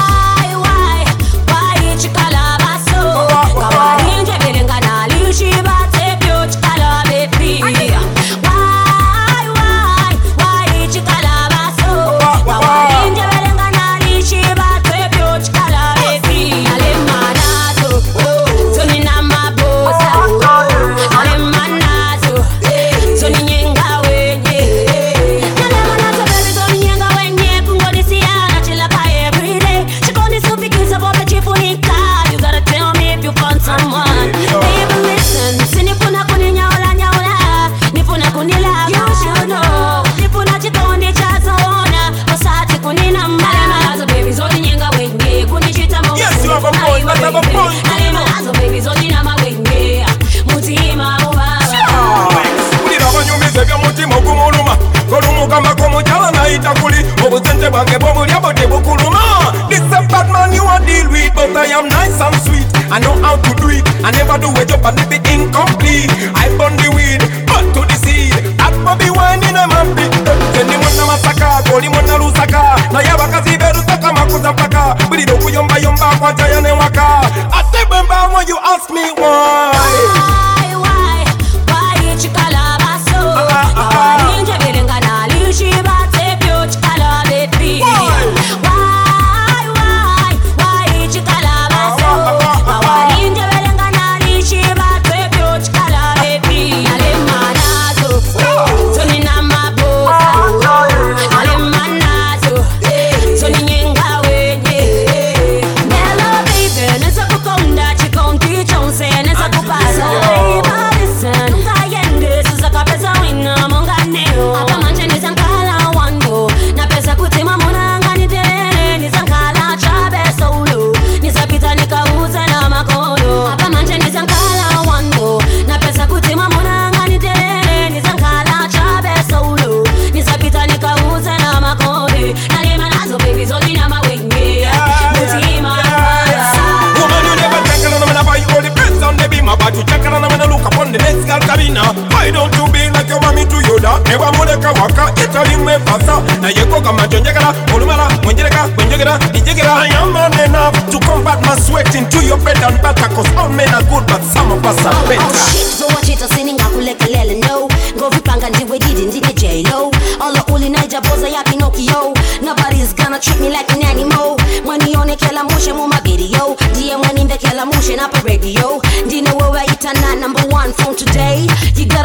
Girl. 141.74 141.92
Why 142.12 142.30
don't 142.30 142.52
you 142.56 142.66
be 142.72 142.88
like 142.90 143.08
you 143.08 143.18
want 143.20 143.36
me 143.36 143.44
to 143.44 143.58
yoda? 143.68 144.00
Never 144.08 144.30
muleka 144.36 144.72
waka, 144.80 145.12
Itali 145.22 145.56
me 145.64 145.78
pasa. 145.84 146.20
Na 146.40 146.48
yeko 146.48 146.80
kama 146.82 147.06
jonjegara, 147.08 147.54
olumala, 147.74 148.08
mwenjereka, 148.24 148.68
mwenjegera, 148.76 149.18
dijegera. 149.32 149.74
I 149.74 149.88
am 150.02 150.12
man 150.12 150.32
enough 150.40 150.74
to 150.90 150.98
combat 151.00 151.40
my 151.42 151.56
sweat 151.60 151.94
into 151.94 152.24
your 152.24 152.38
bed 152.38 152.58
and 152.62 152.80
butter. 152.82 153.08
Cause 153.14 153.30
all 153.36 153.48
men 153.48 153.68
are 153.74 153.82
good, 153.84 154.06
but 154.06 154.22
some 154.22 154.52
of 154.52 154.64
us 154.64 154.84
are 154.86 154.94
Oh 154.94 155.08
better. 155.08 155.68
zowachita 155.78 156.28
siningakulekelele 156.28 157.34
no 157.34 157.68
ngovipanga 157.96 158.48
ndiwe 158.50 158.78
didi 158.78 159.02
ndike 159.02 159.32
j-lo 159.32 159.90
olo 160.20 160.42
uli 160.54 160.68
naijaboza 160.68 161.28
ya 161.28 161.42
pinokio 161.44 162.14
nobody's 162.42 162.94
gonna 162.96 163.18
treat 163.18 163.40
me 163.40 163.48
like 163.48 163.72
an 163.72 163.82
animal 163.90 164.36
mwanionekela 164.64 165.44
mushe 165.44 165.72
mumavidiyo 165.72 166.56
ndiye 166.70 166.96
mwanimvekela 166.96 167.66
mushe 167.66 167.96
napa 167.96 168.18
radio 168.24 168.82
ndine 169.06 169.30
wewe 169.30 169.64
itana 169.72 170.14
number 170.14 170.44
one 170.54 170.72
from 170.72 170.94
today 170.94 171.46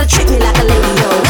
To 0.04 0.10
treat 0.10 0.30
me 0.30 0.38
like 0.38 0.58
a 0.58 0.64
lady, 0.66 1.02
yo. 1.02 1.23